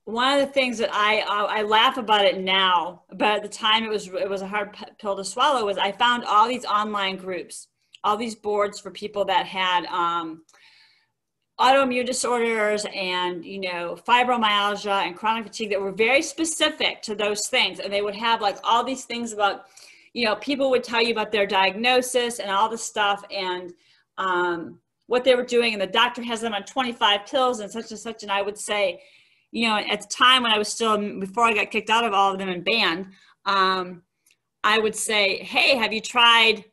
one 0.05 0.33
of 0.33 0.39
the 0.39 0.51
things 0.51 0.79
that 0.79 0.89
I 0.91 1.19
I 1.59 1.61
laugh 1.61 1.97
about 1.97 2.25
it 2.25 2.39
now, 2.39 3.03
but 3.09 3.35
at 3.35 3.43
the 3.43 3.49
time 3.49 3.83
it 3.83 3.89
was 3.89 4.07
it 4.07 4.29
was 4.29 4.41
a 4.41 4.47
hard 4.47 4.75
pill 4.99 5.15
to 5.15 5.23
swallow. 5.23 5.63
Was 5.63 5.77
I 5.77 5.91
found 5.91 6.23
all 6.25 6.47
these 6.47 6.65
online 6.65 7.17
groups, 7.17 7.67
all 8.03 8.17
these 8.17 8.33
boards 8.33 8.79
for 8.79 8.89
people 8.89 9.25
that 9.25 9.45
had. 9.45 9.85
Um, 9.85 10.41
autoimmune 11.59 12.05
disorders 12.05 12.85
and 12.95 13.45
you 13.45 13.61
know 13.61 13.97
fibromyalgia 14.07 15.05
and 15.05 15.15
chronic 15.15 15.45
fatigue 15.45 15.69
that 15.69 15.79
were 15.79 15.91
very 15.91 16.21
specific 16.21 17.01
to 17.03 17.15
those 17.15 17.47
things. 17.47 17.79
And 17.79 17.91
they 17.91 18.01
would 18.01 18.15
have 18.15 18.41
like 18.41 18.57
all 18.63 18.83
these 18.83 19.05
things 19.05 19.33
about 19.33 19.65
you 20.13 20.25
know 20.25 20.35
people 20.35 20.69
would 20.71 20.83
tell 20.83 21.01
you 21.01 21.11
about 21.11 21.31
their 21.31 21.45
diagnosis 21.45 22.39
and 22.39 22.49
all 22.49 22.69
this 22.69 22.83
stuff. 22.83 23.23
And 23.31 23.73
um, 24.17 24.79
what 25.07 25.23
they 25.23 25.35
were 25.35 25.45
doing 25.45 25.73
and 25.73 25.81
the 25.81 25.87
doctor 25.87 26.23
has 26.23 26.41
them 26.41 26.53
on 26.53 26.63
25 26.63 27.25
pills 27.25 27.59
and 27.59 27.71
such 27.71 27.91
and 27.91 27.99
such. 27.99 28.23
And 28.23 28.31
i 28.31 28.41
would 28.41 28.57
say 28.57 29.01
you 29.53 29.67
know, 29.67 29.77
at 29.77 30.01
the 30.01 30.07
time 30.07 30.43
when 30.43 30.51
I 30.51 30.57
was 30.57 30.67
still, 30.67 30.97
before 31.19 31.45
I 31.45 31.53
got 31.53 31.69
kicked 31.69 31.91
out 31.91 32.03
of 32.03 32.11
all 32.11 32.33
of 32.33 32.39
them 32.39 32.49
and 32.49 32.65
banned, 32.65 33.09
um, 33.45 34.01
I 34.63 34.79
would 34.79 34.95
say, 34.95 35.43
hey, 35.43 35.77
have 35.77 35.93
you 35.93 36.01
tried, 36.01 36.65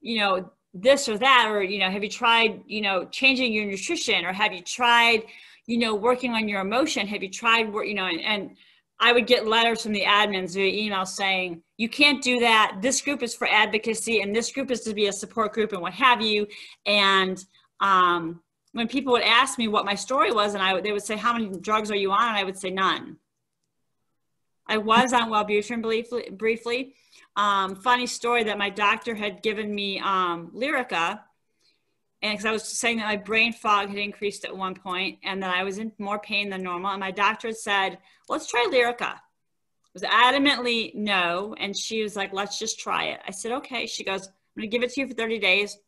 you 0.00 0.18
know, 0.18 0.50
this 0.74 1.08
or 1.08 1.18
that? 1.18 1.48
Or, 1.50 1.62
you 1.62 1.78
know, 1.78 1.90
have 1.90 2.02
you 2.02 2.10
tried, 2.10 2.62
you 2.66 2.80
know, 2.80 3.04
changing 3.06 3.52
your 3.52 3.66
nutrition? 3.66 4.24
Or 4.24 4.32
have 4.32 4.52
you 4.52 4.62
tried, 4.62 5.24
you 5.66 5.78
know, 5.78 5.94
working 5.94 6.32
on 6.32 6.48
your 6.48 6.60
emotion? 6.60 7.06
Have 7.06 7.22
you 7.22 7.30
tried, 7.30 7.72
you 7.72 7.94
know, 7.94 8.06
and, 8.06 8.20
and 8.20 8.56
I 9.00 9.12
would 9.12 9.26
get 9.26 9.46
letters 9.46 9.82
from 9.82 9.92
the 9.92 10.02
admins 10.02 10.54
via 10.54 10.84
email 10.84 11.04
saying, 11.04 11.62
you 11.76 11.88
can't 11.88 12.22
do 12.22 12.40
that. 12.40 12.78
This 12.80 13.00
group 13.00 13.22
is 13.22 13.34
for 13.34 13.48
advocacy 13.48 14.20
and 14.20 14.34
this 14.34 14.52
group 14.52 14.70
is 14.70 14.82
to 14.82 14.94
be 14.94 15.06
a 15.06 15.12
support 15.12 15.52
group 15.52 15.72
and 15.72 15.82
what 15.82 15.92
have 15.94 16.22
you. 16.22 16.46
And 16.86 17.44
um, 17.80 18.40
when 18.72 18.88
people 18.88 19.12
would 19.12 19.22
ask 19.22 19.58
me 19.58 19.68
what 19.68 19.84
my 19.84 19.94
story 19.94 20.32
was, 20.32 20.54
and 20.54 20.62
I 20.62 20.80
they 20.80 20.92
would 20.92 21.02
say, 21.02 21.16
"How 21.16 21.32
many 21.32 21.50
drugs 21.60 21.90
are 21.90 21.96
you 21.96 22.10
on?" 22.10 22.28
and 22.28 22.36
I 22.36 22.44
would 22.44 22.58
say 22.58 22.70
none. 22.70 23.16
I 24.66 24.78
was 24.78 25.12
on 25.12 25.30
Wellbutrin 25.30 25.82
briefly. 25.82 26.30
briefly. 26.30 26.94
Um, 27.36 27.76
funny 27.76 28.06
story 28.06 28.44
that 28.44 28.58
my 28.58 28.70
doctor 28.70 29.14
had 29.14 29.42
given 29.42 29.74
me 29.74 29.98
um, 30.00 30.50
Lyrica, 30.54 31.20
and 32.20 32.32
because 32.32 32.44
I 32.44 32.52
was 32.52 32.64
saying 32.64 32.98
that 32.98 33.06
my 33.06 33.16
brain 33.16 33.52
fog 33.52 33.88
had 33.88 33.98
increased 33.98 34.44
at 34.44 34.56
one 34.56 34.74
point, 34.74 35.18
and 35.24 35.42
that 35.42 35.54
I 35.54 35.64
was 35.64 35.78
in 35.78 35.92
more 35.98 36.18
pain 36.18 36.50
than 36.50 36.62
normal, 36.62 36.90
and 36.90 37.00
my 37.00 37.10
doctor 37.10 37.48
had 37.48 37.56
said, 37.56 37.98
"Let's 38.28 38.46
try 38.46 38.68
Lyrica." 38.70 39.18
Was 39.94 40.02
adamantly 40.02 40.94
no, 40.94 41.54
and 41.58 41.76
she 41.76 42.02
was 42.02 42.16
like, 42.16 42.32
"Let's 42.32 42.58
just 42.58 42.78
try 42.78 43.06
it." 43.06 43.20
I 43.26 43.30
said, 43.30 43.52
"Okay." 43.52 43.86
She 43.86 44.04
goes, 44.04 44.26
"I'm 44.26 44.60
going 44.60 44.70
to 44.70 44.76
give 44.76 44.82
it 44.82 44.92
to 44.94 45.00
you 45.00 45.08
for 45.08 45.14
30 45.14 45.38
days." 45.38 45.78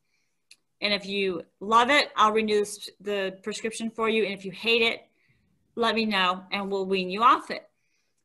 And 0.80 0.92
if 0.92 1.06
you 1.06 1.42
love 1.60 1.88
it, 1.90 2.10
I'll 2.14 2.32
renew 2.32 2.64
the 3.00 3.38
prescription 3.42 3.90
for 3.90 4.08
you. 4.08 4.24
And 4.24 4.34
if 4.34 4.44
you 4.44 4.52
hate 4.52 4.82
it, 4.82 5.00
let 5.76 5.94
me 5.94 6.04
know 6.04 6.44
and 6.52 6.70
we'll 6.70 6.84
wean 6.84 7.10
you 7.10 7.22
off 7.22 7.50
it. 7.50 7.68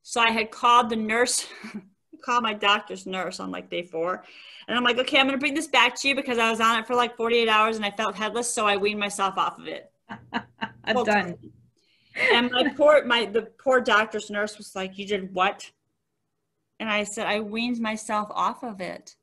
So 0.02 0.20
I 0.22 0.32
had 0.32 0.52
called 0.52 0.90
the 0.90 0.96
nurse, 0.96 1.48
called 2.22 2.44
my 2.44 2.54
doctor's 2.54 3.06
nurse 3.06 3.40
on 3.40 3.52
like 3.52 3.70
day 3.70 3.84
four. 3.84 4.24
And 4.68 4.78
I'm 4.78 4.84
like, 4.84 4.98
okay, 5.00 5.18
I'm 5.18 5.26
going 5.26 5.38
to 5.38 5.40
bring 5.40 5.54
this 5.54 5.68
back 5.68 5.96
to 6.00 6.08
you 6.08 6.16
because 6.16 6.38
I 6.38 6.50
was 6.52 6.60
on 6.60 6.80
it 6.80 6.88
for 6.88 6.96
like 6.96 7.18
48 7.18 7.50
hours 7.50 7.76
and 7.76 7.86
I 7.86 7.92
felt 7.92 8.16
headless. 8.16 8.54
So 8.54 8.68
I 8.68 8.78
weaned 8.78 9.00
myself 9.00 9.38
off 9.38 9.58
of 9.60 9.68
it. 9.68 9.92
I'm 10.34 10.96
well, 10.96 11.06
done. 11.06 11.36
And 12.32 12.52
my 12.52 12.70
poor, 12.76 13.06
my, 13.06 13.26
the 13.26 13.44
poor 13.44 13.82
doctor's 13.82 14.30
nurse 14.30 14.58
was 14.58 14.76
like, 14.76 14.98
you 14.98 15.08
did 15.08 15.34
what? 15.34 15.72
And 16.80 16.90
I 16.90 17.04
said, 17.04 17.28
I 17.28 17.40
weaned 17.40 17.80
myself 17.80 18.30
off 18.32 18.64
of 18.64 18.82
it. 18.82 19.16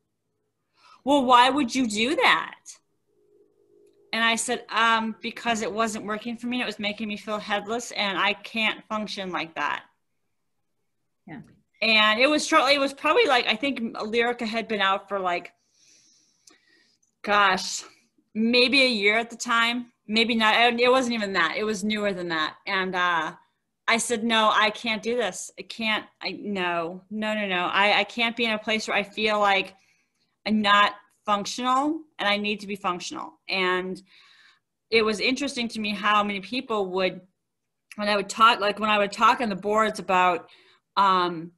Well, 1.03 1.25
why 1.25 1.49
would 1.49 1.73
you 1.73 1.87
do 1.87 2.15
that? 2.15 2.55
And 4.13 4.23
I 4.23 4.35
said, 4.35 4.65
um, 4.69 5.15
because 5.21 5.61
it 5.61 5.71
wasn't 5.71 6.05
working 6.05 6.37
for 6.37 6.47
me. 6.47 6.61
It 6.61 6.65
was 6.65 6.79
making 6.79 7.07
me 7.07 7.17
feel 7.17 7.39
headless 7.39 7.91
and 7.91 8.17
I 8.17 8.33
can't 8.33 8.83
function 8.87 9.31
like 9.31 9.55
that. 9.55 9.83
Yeah. 11.27 11.41
And 11.81 12.19
it 12.19 12.27
was 12.27 12.45
shortly, 12.45 12.73
it 12.73 12.79
was 12.79 12.93
probably 12.93 13.25
like, 13.25 13.45
I 13.47 13.55
think 13.55 13.79
Lyrica 13.79 14.47
had 14.47 14.67
been 14.67 14.81
out 14.81 15.07
for 15.07 15.19
like, 15.19 15.53
gosh, 17.23 17.83
maybe 18.33 18.83
a 18.83 18.89
year 18.89 19.17
at 19.17 19.29
the 19.29 19.35
time. 19.35 19.91
Maybe 20.07 20.35
not. 20.35 20.79
It 20.79 20.91
wasn't 20.91 21.15
even 21.15 21.33
that. 21.33 21.55
It 21.57 21.65
was 21.65 21.83
newer 21.83 22.13
than 22.13 22.29
that. 22.29 22.55
And 22.65 22.95
uh, 22.95 23.33
I 23.87 23.97
said, 23.97 24.23
no, 24.23 24.51
I 24.53 24.69
can't 24.69 25.03
do 25.03 25.17
this. 25.17 25.51
I 25.59 25.63
can't. 25.63 26.05
I 26.21 26.31
no, 26.39 27.03
no, 27.11 27.33
no, 27.33 27.45
no. 27.45 27.65
I, 27.65 27.99
I 27.99 28.03
can't 28.05 28.35
be 28.35 28.45
in 28.45 28.51
a 28.51 28.57
place 28.57 28.87
where 28.87 28.97
I 28.97 29.03
feel 29.03 29.39
like 29.39 29.75
I'm 30.45 30.61
not 30.61 30.93
functional 31.25 31.99
and 32.17 32.27
I 32.27 32.37
need 32.37 32.61
to 32.61 32.67
be 32.67 32.77
functional. 32.77 33.33
And 33.49 34.01
it 34.89 35.03
was 35.03 35.19
interesting 35.19 35.67
to 35.69 35.79
me 35.81 35.89
how 35.93 36.23
many 36.23 36.39
people 36.39 36.91
would, 36.91 37.19
when 37.97 38.07
I 38.07 38.15
would 38.15 38.29
talk, 38.29 38.61
like 38.61 38.79
when 38.79 38.89
I 38.89 38.97
would 38.97 39.11
talk 39.11 39.41
on 39.41 39.49
the 39.49 39.55
boards 39.55 39.99
about 39.99 40.47
um, 40.95 41.51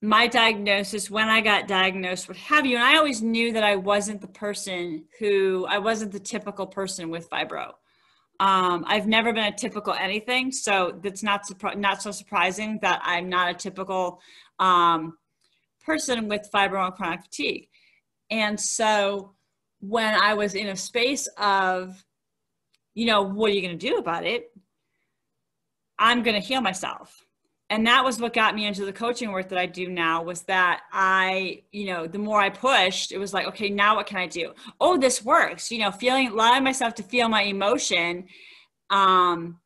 my 0.00 0.28
diagnosis, 0.28 1.10
when 1.10 1.28
I 1.28 1.40
got 1.40 1.66
diagnosed, 1.66 2.28
what 2.28 2.36
have 2.36 2.64
you. 2.64 2.76
And 2.76 2.84
I 2.84 2.96
always 2.96 3.20
knew 3.20 3.52
that 3.52 3.64
I 3.64 3.76
wasn't 3.76 4.20
the 4.20 4.28
person 4.28 5.04
who, 5.18 5.66
I 5.68 5.78
wasn't 5.78 6.12
the 6.12 6.20
typical 6.20 6.66
person 6.66 7.10
with 7.10 7.28
fibro. 7.28 7.72
Um, 8.40 8.84
I've 8.86 9.08
never 9.08 9.32
been 9.32 9.52
a 9.52 9.56
typical 9.56 9.92
anything, 9.94 10.52
so 10.52 10.96
that's 11.02 11.24
not 11.24 11.42
not 11.76 12.00
so 12.00 12.12
surprising 12.12 12.78
that 12.82 13.00
I'm 13.02 13.28
not 13.28 13.50
a 13.50 13.54
typical 13.54 14.20
um, 14.60 15.18
person 15.84 16.28
with 16.28 16.48
fibro 16.54 16.86
and 16.86 16.94
chronic 16.94 17.22
fatigue. 17.22 17.68
And 18.30 18.60
so 18.60 19.34
when 19.80 20.14
I 20.14 20.34
was 20.34 20.54
in 20.54 20.68
a 20.68 20.76
space 20.76 21.28
of, 21.36 22.04
you 22.94 23.06
know, 23.06 23.22
what 23.22 23.50
are 23.50 23.54
you 23.54 23.62
going 23.62 23.76
to 23.76 23.88
do 23.88 23.96
about 23.96 24.24
it? 24.24 24.52
I'm 25.98 26.22
going 26.22 26.40
to 26.40 26.46
heal 26.46 26.60
myself. 26.60 27.24
And 27.70 27.86
that 27.86 28.02
was 28.02 28.18
what 28.18 28.32
got 28.32 28.54
me 28.54 28.66
into 28.66 28.86
the 28.86 28.92
coaching 28.92 29.30
work 29.30 29.50
that 29.50 29.58
I 29.58 29.66
do 29.66 29.88
now 29.88 30.22
was 30.22 30.42
that 30.42 30.82
I, 30.90 31.64
you 31.70 31.86
know, 31.86 32.06
the 32.06 32.18
more 32.18 32.40
I 32.40 32.48
pushed, 32.48 33.12
it 33.12 33.18
was 33.18 33.34
like, 33.34 33.46
okay, 33.48 33.68
now 33.68 33.96
what 33.96 34.06
can 34.06 34.16
I 34.16 34.26
do? 34.26 34.52
Oh, 34.80 34.96
this 34.96 35.22
works, 35.22 35.70
you 35.70 35.78
know, 35.78 35.90
feeling, 35.90 36.28
allowing 36.28 36.64
myself 36.64 36.94
to 36.94 37.02
feel 37.02 37.28
my 37.28 37.42
emotion 37.42 38.24
um, 38.90 39.58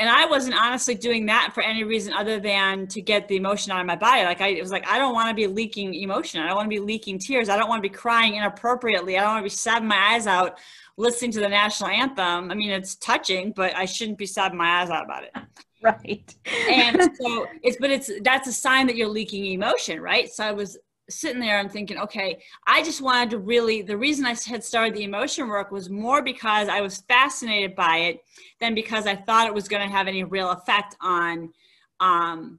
and 0.00 0.08
I 0.08 0.26
wasn't 0.26 0.54
honestly 0.54 0.94
doing 0.94 1.26
that 1.26 1.50
for 1.54 1.62
any 1.62 1.82
reason 1.82 2.12
other 2.12 2.38
than 2.38 2.86
to 2.88 3.02
get 3.02 3.26
the 3.26 3.36
emotion 3.36 3.72
out 3.72 3.80
of 3.80 3.86
my 3.86 3.96
body. 3.96 4.22
Like 4.22 4.40
I 4.40 4.48
it 4.48 4.60
was 4.60 4.70
like, 4.70 4.86
I 4.86 4.98
don't 4.98 5.12
want 5.12 5.28
to 5.28 5.34
be 5.34 5.48
leaking 5.48 5.94
emotion. 5.94 6.40
I 6.40 6.46
don't 6.46 6.56
want 6.56 6.66
to 6.66 6.76
be 6.76 6.78
leaking 6.78 7.18
tears. 7.18 7.48
I 7.48 7.56
don't 7.56 7.68
want 7.68 7.82
to 7.82 7.88
be 7.88 7.94
crying 7.94 8.36
inappropriately. 8.36 9.18
I 9.18 9.22
don't 9.22 9.32
want 9.32 9.40
to 9.40 9.50
be 9.50 9.56
sobbing 9.56 9.88
my 9.88 9.96
eyes 10.12 10.28
out 10.28 10.58
listening 10.96 11.32
to 11.32 11.40
the 11.40 11.48
national 11.48 11.90
anthem. 11.90 12.50
I 12.50 12.54
mean, 12.54 12.70
it's 12.70 12.94
touching, 12.96 13.52
but 13.52 13.74
I 13.74 13.86
shouldn't 13.86 14.18
be 14.18 14.26
sobbing 14.26 14.58
my 14.58 14.82
eyes 14.82 14.90
out 14.90 15.04
about 15.04 15.24
it. 15.24 15.32
Right. 15.82 16.34
and 16.68 17.00
so 17.20 17.46
it's, 17.62 17.76
but 17.78 17.90
it's, 17.90 18.10
that's 18.22 18.48
a 18.48 18.52
sign 18.52 18.88
that 18.88 18.96
you're 18.96 19.06
leaking 19.06 19.46
emotion, 19.46 20.00
right? 20.00 20.28
So 20.28 20.44
I 20.44 20.50
was 20.50 20.76
sitting 21.10 21.40
there 21.40 21.58
and 21.60 21.70
thinking, 21.70 21.98
okay, 21.98 22.38
I 22.66 22.82
just 22.82 23.00
wanted 23.00 23.30
to 23.30 23.38
really, 23.38 23.82
the 23.82 23.96
reason 23.96 24.26
I 24.26 24.34
had 24.46 24.62
started 24.62 24.94
the 24.94 25.04
emotion 25.04 25.48
work 25.48 25.70
was 25.70 25.88
more 25.88 26.22
because 26.22 26.68
I 26.68 26.80
was 26.80 26.98
fascinated 27.08 27.74
by 27.74 27.98
it 27.98 28.20
than 28.60 28.74
because 28.74 29.06
I 29.06 29.16
thought 29.16 29.46
it 29.46 29.54
was 29.54 29.68
going 29.68 29.82
to 29.82 29.94
have 29.94 30.08
any 30.08 30.24
real 30.24 30.50
effect 30.50 30.96
on 31.00 31.52
um, 32.00 32.58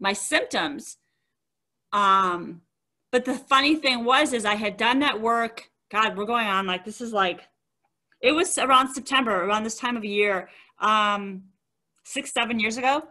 my 0.00 0.12
symptoms. 0.12 0.96
Um, 1.92 2.62
but 3.10 3.24
the 3.24 3.34
funny 3.34 3.76
thing 3.76 4.04
was, 4.04 4.32
is 4.32 4.44
I 4.44 4.54
had 4.54 4.76
done 4.76 5.00
that 5.00 5.20
work. 5.20 5.68
God, 5.90 6.16
we're 6.16 6.24
going 6.24 6.46
on 6.46 6.66
like 6.66 6.84
this 6.84 7.00
is 7.00 7.12
like, 7.12 7.48
it 8.22 8.32
was 8.32 8.56
around 8.56 8.94
September, 8.94 9.44
around 9.44 9.64
this 9.64 9.76
time 9.76 9.96
of 9.96 10.04
year, 10.04 10.48
um, 10.78 11.42
six, 12.02 12.32
seven 12.32 12.58
years 12.58 12.76
ago 12.76 13.02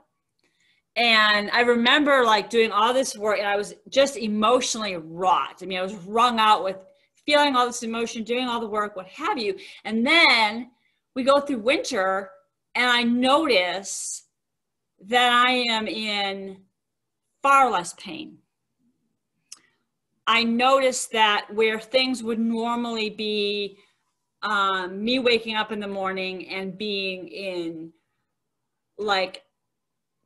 and 0.96 1.50
I 1.52 1.62
remember 1.62 2.24
like 2.26 2.50
doing 2.50 2.72
all 2.72 2.94
this 2.94 3.18
work 3.18 3.40
and 3.40 3.48
I 3.48 3.56
was 3.56 3.74
just 3.90 4.18
emotionally 4.18 4.98
wrought. 4.98 5.60
I 5.62 5.66
mean, 5.66 5.80
I 5.80 5.84
was 5.84 5.96
wrung 5.96 6.40
out 6.40 6.64
with 6.64 6.78
feeling 7.26 7.56
all 7.56 7.66
this 7.66 7.84
emotion, 7.84 8.24
doing 8.24 8.48
all 8.48 8.60
the 8.60 8.68
work, 8.68 8.96
what 8.96 9.08
have 9.08 9.38
you. 9.38 9.56
And 9.86 10.06
then 10.06 10.72
we 11.16 11.24
go 11.24 11.40
through 11.40 11.60
winter 11.60 12.30
and 12.76 12.90
I 12.90 13.04
notice 13.04 14.24
that 15.08 15.32
I 15.32 15.52
am 15.52 15.88
in 15.88 16.58
far 17.42 17.72
less 17.72 17.94
pain. 17.94 18.38
I 20.28 20.44
notice 20.44 21.08
that 21.08 21.48
where 21.54 21.80
things 21.80 22.22
would 22.22 22.40
normally 22.40 23.10
be 23.10 23.78
um, 24.44 25.04
me 25.04 25.20
waking 25.20 25.56
up 25.56 25.72
in 25.72 25.80
the 25.80 25.88
morning 25.88 26.50
and 26.50 26.78
being 26.78 27.28
in 27.28 27.94
like 28.98 29.44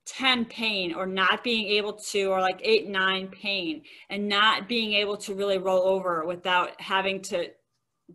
10 0.05 0.45
pain 0.45 0.93
or 0.93 1.05
not 1.05 1.43
being 1.43 1.67
able 1.67 1.93
to 1.93 2.25
or 2.25 2.39
like 2.39 2.59
8 2.63 2.87
9 2.89 3.27
pain 3.29 3.83
and 4.09 4.27
not 4.27 4.67
being 4.67 4.93
able 4.93 5.17
to 5.17 5.33
really 5.33 5.57
roll 5.57 5.83
over 5.83 6.25
without 6.25 6.79
having 6.79 7.21
to 7.23 7.49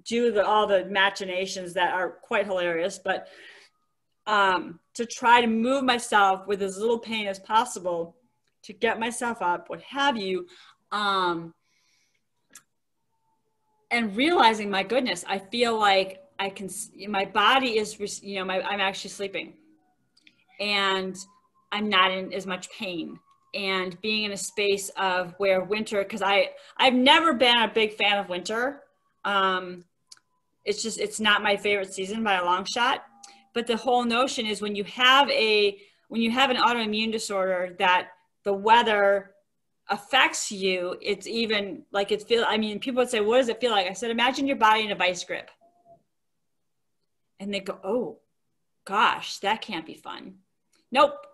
do 0.05 0.31
the, 0.31 0.45
all 0.45 0.67
the 0.67 0.85
machinations 0.87 1.75
that 1.75 1.93
are 1.93 2.11
quite 2.11 2.47
hilarious. 2.47 3.01
But 3.03 3.29
um, 4.27 4.79
to 4.95 5.07
try 5.07 5.41
to 5.41 5.47
move 5.47 5.83
myself 5.83 6.47
with 6.47 6.63
as 6.63 6.79
little 6.79 6.99
pain 6.99 7.27
as 7.27 7.39
possible 7.39 8.17
to 8.63 8.73
get 8.73 9.01
myself 9.01 9.41
up 9.41 9.69
what 9.69 9.81
have 9.83 10.17
you 10.17 10.47
um, 10.93 11.55
and 13.91 14.15
realizing 14.17 14.71
my 14.71 14.83
goodness 14.83 15.25
i 15.27 15.39
feel 15.39 15.79
like 15.79 16.23
i 16.39 16.49
can 16.49 16.69
my 17.09 17.25
body 17.25 17.79
is 17.79 18.23
you 18.23 18.39
know 18.39 18.45
my, 18.45 18.61
i'm 18.63 18.81
actually 18.81 19.11
sleeping 19.11 19.55
and 20.61 21.17
I'm 21.73 21.89
not 21.89 22.13
in 22.13 22.33
as 22.33 22.47
much 22.47 22.71
pain 22.71 23.19
and 23.55 24.01
being 24.01 24.25
in 24.25 24.33
a 24.33 24.37
space 24.37 24.91
of 24.97 25.35
where 25.39 25.65
winter 25.65 26.03
because 26.03 26.23
I 26.23 26.51
I've 26.77 26.95
never 26.95 27.33
been 27.33 27.57
a 27.57 27.69
big 27.69 27.95
fan 27.95 28.19
of 28.19 28.29
winter. 28.29 28.83
Um, 29.25 29.85
it's 30.65 30.83
just 30.83 31.01
it's 31.01 31.21
not 31.21 31.43
my 31.43 31.57
favorite 31.57 31.93
season 31.93 32.23
by 32.23 32.35
a 32.35 32.45
long 32.45 32.65
shot. 32.65 33.05
But 33.53 33.67
the 33.67 33.77
whole 33.77 34.05
notion 34.05 34.47
is 34.47 34.61
when 34.61 34.77
you 34.77 34.85
have 34.85 35.29
a 35.31 35.79
when 36.09 36.23
you 36.23 36.31
have 36.31 36.51
an 36.51 36.57
autoimmune 36.57 37.13
disorder 37.13 37.75
that 37.79 38.09
the 38.45 38.53
weather 38.53 39.33
affects 39.89 40.53
you, 40.53 40.97
it's 41.03 41.27
even 41.27 41.83
like 41.93 42.13
it 42.13 42.23
feel. 42.23 42.45
I 42.47 42.59
mean, 42.59 42.79
people 42.79 43.01
would 43.01 43.11
say, 43.11 43.21
"What 43.21 43.39
does 43.39 43.49
it 43.49 43.61
feel 43.61 43.73
like?" 43.73 43.89
I 43.89 43.93
said, 43.93 44.11
"Imagine 44.11 44.47
your 44.47 44.57
body 44.57 44.85
in 44.85 44.93
a 44.93 44.95
vice 44.95 45.25
grip," 45.25 45.51
and 47.41 47.53
they 47.53 47.61
go, 47.61 47.79
"Oh, 47.83 48.21
gosh, 48.85 49.39
that 49.39 49.63
can't 49.63 49.87
be 49.87 49.95
fun." 49.95 50.39
Nope. 50.91 51.27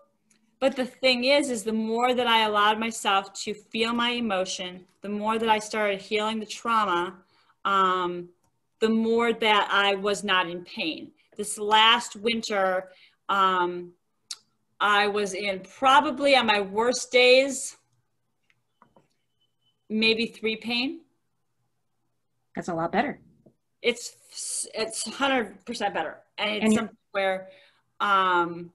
But 0.59 0.75
the 0.75 0.85
thing 0.85 1.25
is, 1.25 1.51
is 1.51 1.63
the 1.63 1.73
more 1.73 2.13
that 2.13 2.25
I 2.25 2.45
allowed 2.45 2.79
myself 2.79 3.31
to 3.43 3.53
feel 3.53 3.93
my 3.93 4.11
emotion, 4.11 4.85
the 5.01 5.09
more 5.09 5.37
that 5.37 5.49
I 5.49 5.59
started 5.59 6.01
healing 6.01 6.39
the 6.39 6.47
trauma, 6.47 7.15
um, 7.63 8.29
the 8.79 8.89
more 8.89 9.33
that 9.33 9.69
I 9.71 9.95
was 9.95 10.23
not 10.23 10.49
in 10.49 10.63
pain. 10.63 11.11
This 11.35 11.59
last 11.59 12.15
winter, 12.15 12.89
um, 13.29 13.91
I 14.79 15.07
was 15.07 15.33
in 15.33 15.59
probably 15.59 16.35
on 16.35 16.47
my 16.47 16.61
worst 16.61 17.11
days, 17.11 17.77
maybe 19.89 20.27
three 20.27 20.55
pain. 20.55 21.01
That's 22.55 22.69
a 22.69 22.73
lot 22.73 22.91
better. 22.91 23.19
It's 23.83 24.67
it's 24.73 25.07
hundred 25.07 25.63
percent 25.65 25.93
better, 25.93 26.17
and 26.39 26.55
it's 26.55 26.65
and 26.65 26.73
something 26.73 26.97
where 27.11 27.49
um, 27.99 28.71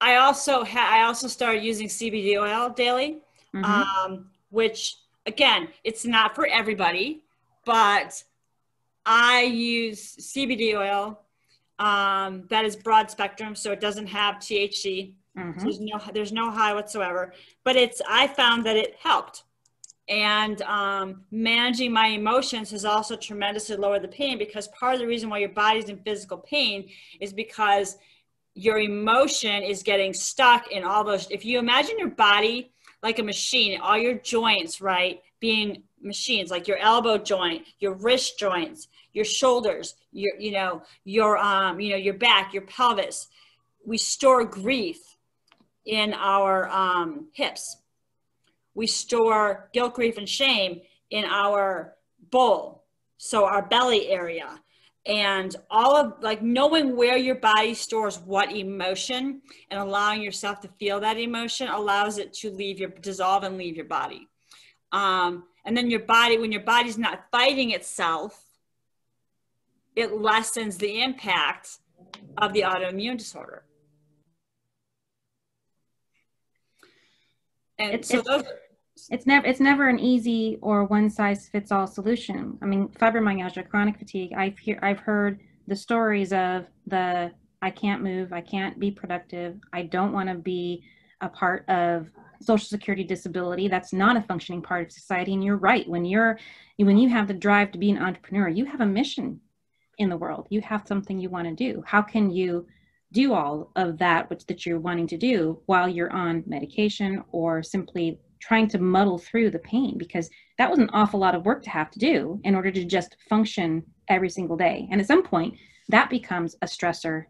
I 0.00 0.16
also 0.16 0.64
ha- 0.64 0.90
I 0.92 1.02
also 1.02 1.28
started 1.28 1.62
using 1.62 1.88
CBD 1.88 2.40
oil 2.40 2.70
daily, 2.70 3.18
mm-hmm. 3.54 3.64
um, 3.64 4.26
which 4.50 4.96
again, 5.26 5.68
it's 5.84 6.04
not 6.04 6.34
for 6.34 6.46
everybody, 6.46 7.22
but 7.64 8.22
I 9.04 9.42
use 9.42 10.16
CBD 10.16 10.74
oil 10.74 11.20
um, 11.78 12.44
that 12.50 12.64
is 12.64 12.76
broad 12.76 13.10
spectrum, 13.10 13.54
so 13.54 13.72
it 13.72 13.80
doesn't 13.80 14.08
have 14.08 14.36
THC. 14.36 15.12
Mm-hmm. 15.36 15.60
There's 15.60 15.80
no 15.80 16.00
there's 16.12 16.32
no 16.32 16.50
high 16.50 16.74
whatsoever, 16.74 17.32
but 17.64 17.76
it's 17.76 18.02
I 18.08 18.26
found 18.26 18.66
that 18.66 18.76
it 18.76 18.96
helped, 19.00 19.44
and 20.08 20.60
um, 20.62 21.22
managing 21.30 21.92
my 21.92 22.08
emotions 22.08 22.70
has 22.72 22.84
also 22.84 23.16
tremendously 23.16 23.76
lowered 23.76 24.02
the 24.02 24.08
pain 24.08 24.38
because 24.38 24.68
part 24.68 24.94
of 24.94 25.00
the 25.00 25.06
reason 25.06 25.30
why 25.30 25.38
your 25.38 25.50
body's 25.50 25.88
in 25.88 25.98
physical 25.98 26.38
pain 26.38 26.88
is 27.20 27.32
because 27.32 27.98
your 28.58 28.78
emotion 28.78 29.62
is 29.62 29.84
getting 29.84 30.12
stuck 30.12 30.72
in 30.72 30.82
all 30.82 31.04
those. 31.04 31.30
If 31.30 31.44
you 31.44 31.60
imagine 31.60 31.96
your 31.96 32.10
body 32.10 32.72
like 33.04 33.20
a 33.20 33.22
machine, 33.22 33.80
all 33.80 33.96
your 33.96 34.14
joints, 34.14 34.80
right, 34.80 35.22
being 35.38 35.84
machines, 36.02 36.50
like 36.50 36.66
your 36.66 36.78
elbow 36.78 37.18
joint, 37.18 37.62
your 37.78 37.94
wrist 37.94 38.36
joints, 38.36 38.88
your 39.12 39.24
shoulders, 39.24 39.94
your 40.10 40.32
you 40.40 40.50
know 40.50 40.82
your 41.04 41.38
um 41.38 41.78
you 41.78 41.90
know 41.90 41.96
your 41.96 42.14
back, 42.14 42.52
your 42.52 42.64
pelvis. 42.64 43.28
We 43.86 43.96
store 43.96 44.44
grief 44.44 44.98
in 45.86 46.12
our 46.14 46.68
um, 46.68 47.28
hips. 47.32 47.78
We 48.74 48.88
store 48.88 49.70
guilt, 49.72 49.94
grief, 49.94 50.18
and 50.18 50.28
shame 50.28 50.80
in 51.10 51.24
our 51.24 51.94
bowl, 52.30 52.84
so 53.18 53.46
our 53.46 53.62
belly 53.62 54.08
area. 54.08 54.60
And 55.08 55.56
all 55.70 55.96
of 55.96 56.22
like 56.22 56.42
knowing 56.42 56.94
where 56.94 57.16
your 57.16 57.36
body 57.36 57.72
stores 57.72 58.18
what 58.18 58.54
emotion 58.54 59.40
and 59.70 59.80
allowing 59.80 60.22
yourself 60.22 60.60
to 60.60 60.68
feel 60.78 61.00
that 61.00 61.18
emotion 61.18 61.68
allows 61.68 62.18
it 62.18 62.34
to 62.34 62.50
leave 62.50 62.78
your 62.78 62.90
dissolve 62.90 63.42
and 63.42 63.56
leave 63.56 63.74
your 63.74 63.86
body. 63.86 64.28
Um, 64.92 65.44
and 65.64 65.74
then 65.74 65.90
your 65.90 66.00
body, 66.00 66.36
when 66.38 66.52
your 66.52 66.62
body's 66.62 66.98
not 66.98 67.24
fighting 67.32 67.70
itself, 67.70 68.44
it 69.96 70.12
lessens 70.12 70.76
the 70.76 71.02
impact 71.02 71.78
of 72.36 72.52
the 72.52 72.60
autoimmune 72.60 73.16
disorder. 73.18 73.64
And 77.78 78.04
so 78.04 78.20
those 78.20 78.44
it's 79.10 79.26
never 79.26 79.46
it's 79.46 79.60
never 79.60 79.88
an 79.88 79.98
easy 79.98 80.58
or 80.60 80.84
one 80.84 81.10
size 81.10 81.48
fits 81.48 81.72
all 81.72 81.86
solution. 81.86 82.58
I 82.62 82.66
mean, 82.66 82.88
fibromyalgia, 82.88 83.68
chronic 83.68 83.98
fatigue. 83.98 84.32
I've 84.36 84.58
hear, 84.58 84.78
I've 84.82 85.00
heard 85.00 85.40
the 85.66 85.76
stories 85.76 86.32
of 86.32 86.66
the 86.86 87.32
I 87.60 87.70
can't 87.70 88.02
move, 88.02 88.32
I 88.32 88.40
can't 88.40 88.78
be 88.78 88.90
productive, 88.90 89.58
I 89.72 89.82
don't 89.82 90.12
want 90.12 90.28
to 90.28 90.36
be 90.36 90.84
a 91.20 91.28
part 91.28 91.68
of 91.68 92.10
social 92.40 92.66
security 92.66 93.02
disability 93.02 93.68
that's 93.68 93.92
not 93.92 94.16
a 94.16 94.22
functioning 94.22 94.62
part 94.62 94.86
of 94.86 94.92
society 94.92 95.34
and 95.34 95.42
you're 95.42 95.56
right 95.56 95.88
when 95.88 96.04
you're 96.04 96.38
when 96.76 96.96
you 96.96 97.08
have 97.08 97.26
the 97.26 97.34
drive 97.34 97.72
to 97.72 97.78
be 97.78 97.90
an 97.90 97.98
entrepreneur 97.98 98.48
you 98.48 98.64
have 98.64 98.80
a 98.80 98.86
mission 98.86 99.40
in 99.98 100.08
the 100.08 100.16
world 100.16 100.46
you 100.48 100.60
have 100.60 100.86
something 100.86 101.18
you 101.18 101.28
want 101.28 101.48
to 101.48 101.54
do 101.54 101.82
how 101.84 102.00
can 102.00 102.30
you 102.30 102.64
do 103.10 103.32
all 103.32 103.72
of 103.74 103.98
that 103.98 104.30
which 104.30 104.46
that 104.46 104.64
you're 104.64 104.78
wanting 104.78 105.06
to 105.06 105.16
do 105.16 105.60
while 105.66 105.88
you're 105.88 106.12
on 106.12 106.44
medication 106.46 107.24
or 107.32 107.62
simply 107.62 108.20
trying 108.40 108.68
to 108.68 108.78
muddle 108.78 109.18
through 109.18 109.50
the 109.50 109.58
pain 109.58 109.98
because 109.98 110.30
that 110.58 110.70
was 110.70 110.78
an 110.78 110.90
awful 110.92 111.20
lot 111.20 111.34
of 111.34 111.44
work 111.44 111.62
to 111.62 111.70
have 111.70 111.90
to 111.90 111.98
do 111.98 112.40
in 112.44 112.54
order 112.54 112.70
to 112.70 112.84
just 112.84 113.16
function 113.28 113.82
every 114.08 114.30
single 114.30 114.56
day. 114.56 114.88
And 114.90 115.00
at 115.00 115.06
some 115.06 115.22
point 115.22 115.54
that 115.88 116.10
becomes 116.10 116.54
a 116.62 116.66
stressor 116.66 117.26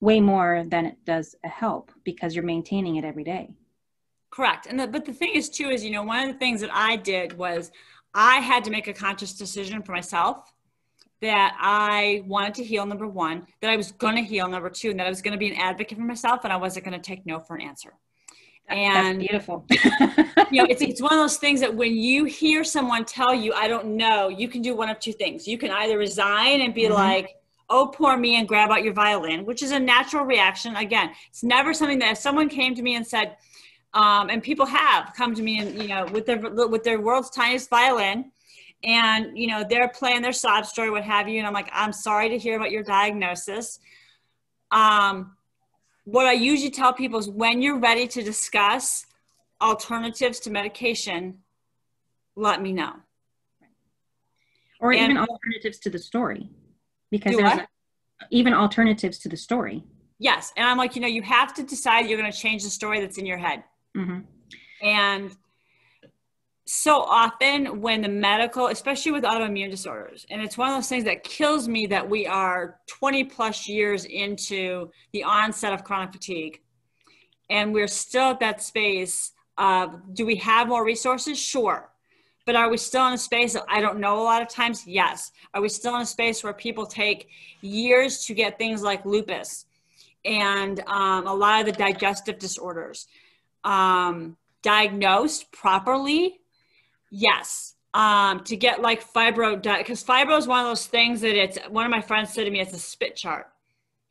way 0.00 0.20
more 0.20 0.64
than 0.68 0.86
it 0.86 0.96
does 1.04 1.34
a 1.44 1.48
help 1.48 1.90
because 2.04 2.34
you're 2.34 2.44
maintaining 2.44 2.96
it 2.96 3.04
every 3.04 3.24
day. 3.24 3.54
Correct. 4.30 4.66
And 4.66 4.78
the, 4.78 4.86
but 4.86 5.04
the 5.04 5.12
thing 5.12 5.34
is 5.34 5.48
too 5.48 5.70
is 5.70 5.84
you 5.84 5.90
know 5.90 6.02
one 6.02 6.28
of 6.28 6.32
the 6.32 6.38
things 6.38 6.60
that 6.60 6.70
i 6.72 6.96
did 6.96 7.36
was 7.38 7.70
i 8.14 8.36
had 8.36 8.64
to 8.64 8.70
make 8.70 8.86
a 8.86 8.92
conscious 8.92 9.32
decision 9.32 9.82
for 9.82 9.92
myself 9.92 10.52
that 11.22 11.56
I 11.58 12.22
wanted 12.26 12.54
to 12.54 12.64
heal, 12.64 12.84
number 12.84 13.06
one, 13.06 13.46
that 13.60 13.70
I 13.70 13.76
was 13.76 13.92
going 13.92 14.16
to 14.16 14.22
heal, 14.22 14.48
number 14.48 14.68
two, 14.68 14.90
and 14.90 15.00
that 15.00 15.06
I 15.06 15.10
was 15.10 15.22
going 15.22 15.32
to 15.32 15.38
be 15.38 15.48
an 15.48 15.56
advocate 15.56 15.96
for 15.96 16.04
myself 16.04 16.40
and 16.44 16.52
I 16.52 16.56
wasn't 16.56 16.84
going 16.84 17.00
to 17.00 17.04
take 17.04 17.24
no 17.24 17.40
for 17.40 17.56
an 17.56 17.62
answer. 17.62 17.94
And 18.68 19.20
That's 19.20 19.28
beautiful. 19.28 19.64
you 20.50 20.62
know, 20.62 20.66
it's, 20.68 20.82
it's 20.82 21.00
one 21.00 21.12
of 21.12 21.18
those 21.18 21.36
things 21.36 21.60
that 21.60 21.72
when 21.72 21.96
you 21.96 22.24
hear 22.24 22.64
someone 22.64 23.04
tell 23.04 23.32
you, 23.32 23.52
I 23.52 23.68
don't 23.68 23.96
know, 23.96 24.28
you 24.28 24.48
can 24.48 24.60
do 24.60 24.74
one 24.74 24.88
of 24.88 24.98
two 24.98 25.12
things. 25.12 25.46
You 25.46 25.56
can 25.56 25.70
either 25.70 25.98
resign 25.98 26.62
and 26.62 26.74
be 26.74 26.84
mm-hmm. 26.84 26.94
like, 26.94 27.36
oh, 27.70 27.92
poor 27.94 28.16
me, 28.16 28.36
and 28.36 28.46
grab 28.46 28.70
out 28.70 28.82
your 28.82 28.92
violin, 28.92 29.44
which 29.44 29.62
is 29.62 29.70
a 29.70 29.78
natural 29.78 30.24
reaction. 30.24 30.74
Again, 30.76 31.10
it's 31.28 31.44
never 31.44 31.72
something 31.72 31.98
that 32.00 32.12
if 32.12 32.18
someone 32.18 32.48
came 32.48 32.74
to 32.74 32.82
me 32.82 32.96
and 32.96 33.06
said, 33.06 33.36
um, 33.94 34.30
and 34.30 34.42
people 34.42 34.66
have 34.66 35.12
come 35.16 35.34
to 35.34 35.42
me 35.42 35.60
and, 35.60 35.80
you 35.80 35.88
know, 35.88 36.06
with 36.06 36.26
their, 36.26 36.38
with 36.38 36.82
their 36.82 37.00
world's 37.00 37.30
tiniest 37.30 37.70
violin, 37.70 38.30
and 38.84 39.36
you 39.36 39.46
know 39.46 39.64
they're 39.68 39.88
playing 39.88 40.20
their 40.20 40.34
sob 40.34 40.66
story 40.66 40.90
what 40.90 41.02
have 41.02 41.28
you 41.28 41.38
and 41.38 41.46
i'm 41.46 41.54
like 41.54 41.70
i'm 41.72 41.94
sorry 41.94 42.28
to 42.28 42.36
hear 42.36 42.56
about 42.56 42.70
your 42.70 42.82
diagnosis 42.82 43.80
um, 44.70 45.35
what 46.06 46.26
i 46.26 46.32
usually 46.32 46.70
tell 46.70 46.92
people 46.92 47.18
is 47.18 47.28
when 47.28 47.60
you're 47.60 47.78
ready 47.78 48.06
to 48.06 48.22
discuss 48.22 49.06
alternatives 49.60 50.40
to 50.40 50.50
medication 50.50 51.38
let 52.36 52.60
me 52.60 52.72
know. 52.72 52.92
Or 54.78 54.92
and, 54.92 55.02
even 55.04 55.16
alternatives 55.16 55.78
to 55.80 55.90
the 55.90 55.98
story 55.98 56.50
because 57.10 57.34
there's 57.34 57.60
a, 57.60 57.68
even 58.30 58.52
alternatives 58.52 59.18
to 59.20 59.28
the 59.28 59.36
story. 59.36 59.82
Yes 60.18 60.52
and 60.56 60.66
i'm 60.66 60.78
like 60.78 60.96
you 60.96 61.02
know 61.02 61.08
you 61.08 61.22
have 61.22 61.52
to 61.54 61.62
decide 61.62 62.06
you're 62.06 62.18
going 62.18 62.30
to 62.30 62.38
change 62.38 62.62
the 62.62 62.70
story 62.70 63.00
that's 63.00 63.18
in 63.18 63.26
your 63.26 63.38
head. 63.38 63.64
Mm-hmm. 63.96 64.20
and 64.82 65.34
so 66.66 67.02
often 67.02 67.80
when 67.80 68.02
the 68.02 68.08
medical 68.08 68.66
especially 68.66 69.12
with 69.12 69.22
autoimmune 69.22 69.70
disorders 69.70 70.26
and 70.30 70.42
it's 70.42 70.58
one 70.58 70.68
of 70.68 70.76
those 70.76 70.88
things 70.88 71.04
that 71.04 71.22
kills 71.22 71.68
me 71.68 71.86
that 71.86 72.08
we 72.08 72.26
are 72.26 72.80
20 72.88 73.24
plus 73.24 73.68
years 73.68 74.04
into 74.04 74.90
the 75.12 75.22
onset 75.22 75.72
of 75.72 75.84
chronic 75.84 76.12
fatigue 76.12 76.60
and 77.50 77.72
we're 77.72 77.86
still 77.86 78.30
at 78.30 78.40
that 78.40 78.62
space 78.62 79.32
of 79.58 80.14
do 80.14 80.26
we 80.26 80.36
have 80.36 80.68
more 80.68 80.84
resources? 80.84 81.38
Sure. 81.38 81.90
But 82.44 82.54
are 82.54 82.70
we 82.70 82.76
still 82.76 83.06
in 83.08 83.14
a 83.14 83.18
space 83.18 83.56
of, 83.56 83.62
i 83.68 83.80
don't 83.80 83.98
know 83.98 84.20
a 84.20 84.22
lot 84.22 84.42
of 84.42 84.48
times? 84.48 84.86
Yes. 84.86 85.32
Are 85.54 85.60
we 85.60 85.68
still 85.68 85.96
in 85.96 86.02
a 86.02 86.06
space 86.06 86.44
where 86.44 86.52
people 86.52 86.86
take 86.86 87.28
years 87.60 88.24
to 88.26 88.34
get 88.34 88.58
things 88.58 88.82
like 88.82 89.04
lupus 89.04 89.66
and 90.24 90.80
um, 90.86 91.26
a 91.26 91.34
lot 91.34 91.60
of 91.60 91.66
the 91.66 91.72
digestive 91.72 92.38
disorders 92.38 93.06
um, 93.64 94.36
diagnosed 94.62 95.50
properly 95.52 96.40
Yes. 97.10 97.74
Um, 97.94 98.44
to 98.44 98.56
get 98.56 98.82
like 98.82 99.10
fibro, 99.10 99.56
because 99.56 100.04
fibro 100.04 100.36
is 100.38 100.46
one 100.46 100.60
of 100.60 100.66
those 100.66 100.86
things 100.86 101.20
that 101.22 101.34
it's, 101.34 101.58
one 101.68 101.84
of 101.86 101.90
my 101.90 102.02
friends 102.02 102.32
said 102.32 102.44
to 102.44 102.50
me, 102.50 102.60
it's 102.60 102.74
a 102.74 102.78
spit 102.78 103.16
chart. 103.16 103.46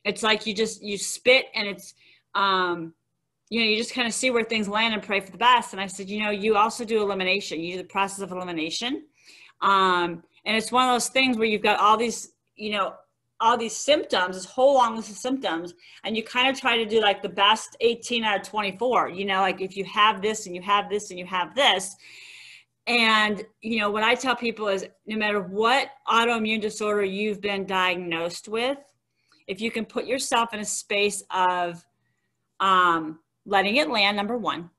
It's 0.04 0.24
like 0.24 0.46
you 0.48 0.54
just, 0.54 0.84
you 0.84 0.98
spit 0.98 1.46
and 1.54 1.68
it's, 1.68 1.94
um, 2.34 2.94
you 3.50 3.60
know, 3.60 3.68
you 3.68 3.78
just 3.78 3.94
kind 3.94 4.08
of 4.08 4.14
see 4.14 4.32
where 4.32 4.44
things 4.44 4.68
land 4.68 4.94
and 4.94 5.04
pray 5.04 5.20
for 5.20 5.32
the 5.32 5.38
best. 5.38 5.74
And 5.74 5.82
I 5.82 5.88
said, 5.88 6.10
you 6.10 6.24
know, 6.24 6.32
you 6.32 6.58
also 6.58 6.84
do 6.84 7.02
elimination. 7.02 7.60
You 7.60 7.74
do 7.74 7.78
the 7.80 7.88
process 7.88 8.22
of 8.22 8.32
elimination. 8.32 9.04
Um, 9.62 10.24
and 10.46 10.58
it's 10.58 10.72
one 10.72 10.88
of 10.88 10.94
those 10.94 11.10
things 11.10 11.38
where 11.38 11.48
you've 11.48 11.62
got 11.62 11.80
all 11.80 11.98
these, 11.98 12.32
you 12.56 12.72
know, 12.72 12.96
all 13.40 13.58
these 13.58 13.76
symptoms, 13.76 14.36
this 14.36 14.46
whole 14.46 14.76
long 14.76 14.96
list 14.96 15.10
of 15.10 15.18
symptoms, 15.18 15.74
and 16.04 16.16
you 16.16 16.24
kind 16.24 16.50
of 16.50 16.60
try 16.60 16.78
to 16.78 16.86
do 16.86 17.02
like 17.02 17.22
the 17.22 17.30
best 17.30 17.76
18 17.82 18.24
out 18.24 18.40
of 18.40 18.48
24. 18.48 19.10
You 19.10 19.26
know, 19.26 19.42
like 19.42 19.62
if 19.62 19.76
you 19.76 19.84
have 19.86 20.22
this 20.22 20.46
and 20.46 20.56
you 20.56 20.62
have 20.62 20.90
this 20.90 21.10
and 21.10 21.20
you 21.20 21.26
have 21.26 21.54
this, 21.54 21.96
and, 22.88 23.44
you 23.62 23.80
know, 23.80 23.90
what 23.90 24.04
I 24.04 24.14
tell 24.14 24.36
people 24.36 24.68
is 24.68 24.86
no 25.08 25.18
matter 25.18 25.42
what 25.42 25.90
autoimmune 26.08 26.62
disorder 26.62 27.04
you've 27.04 27.42
been 27.42 27.66
diagnosed 27.66 28.48
with, 28.48 28.78
if 29.48 29.60
you 29.60 29.72
can 29.72 29.86
put 29.86 30.06
yourself 30.06 30.54
in 30.54 30.60
a 30.60 30.66
space 30.66 31.24
of 31.32 31.84
um, 32.60 33.20
letting 33.46 33.78
it 33.78 33.90
land, 33.90 34.16
number 34.16 34.38
one. 34.38 34.70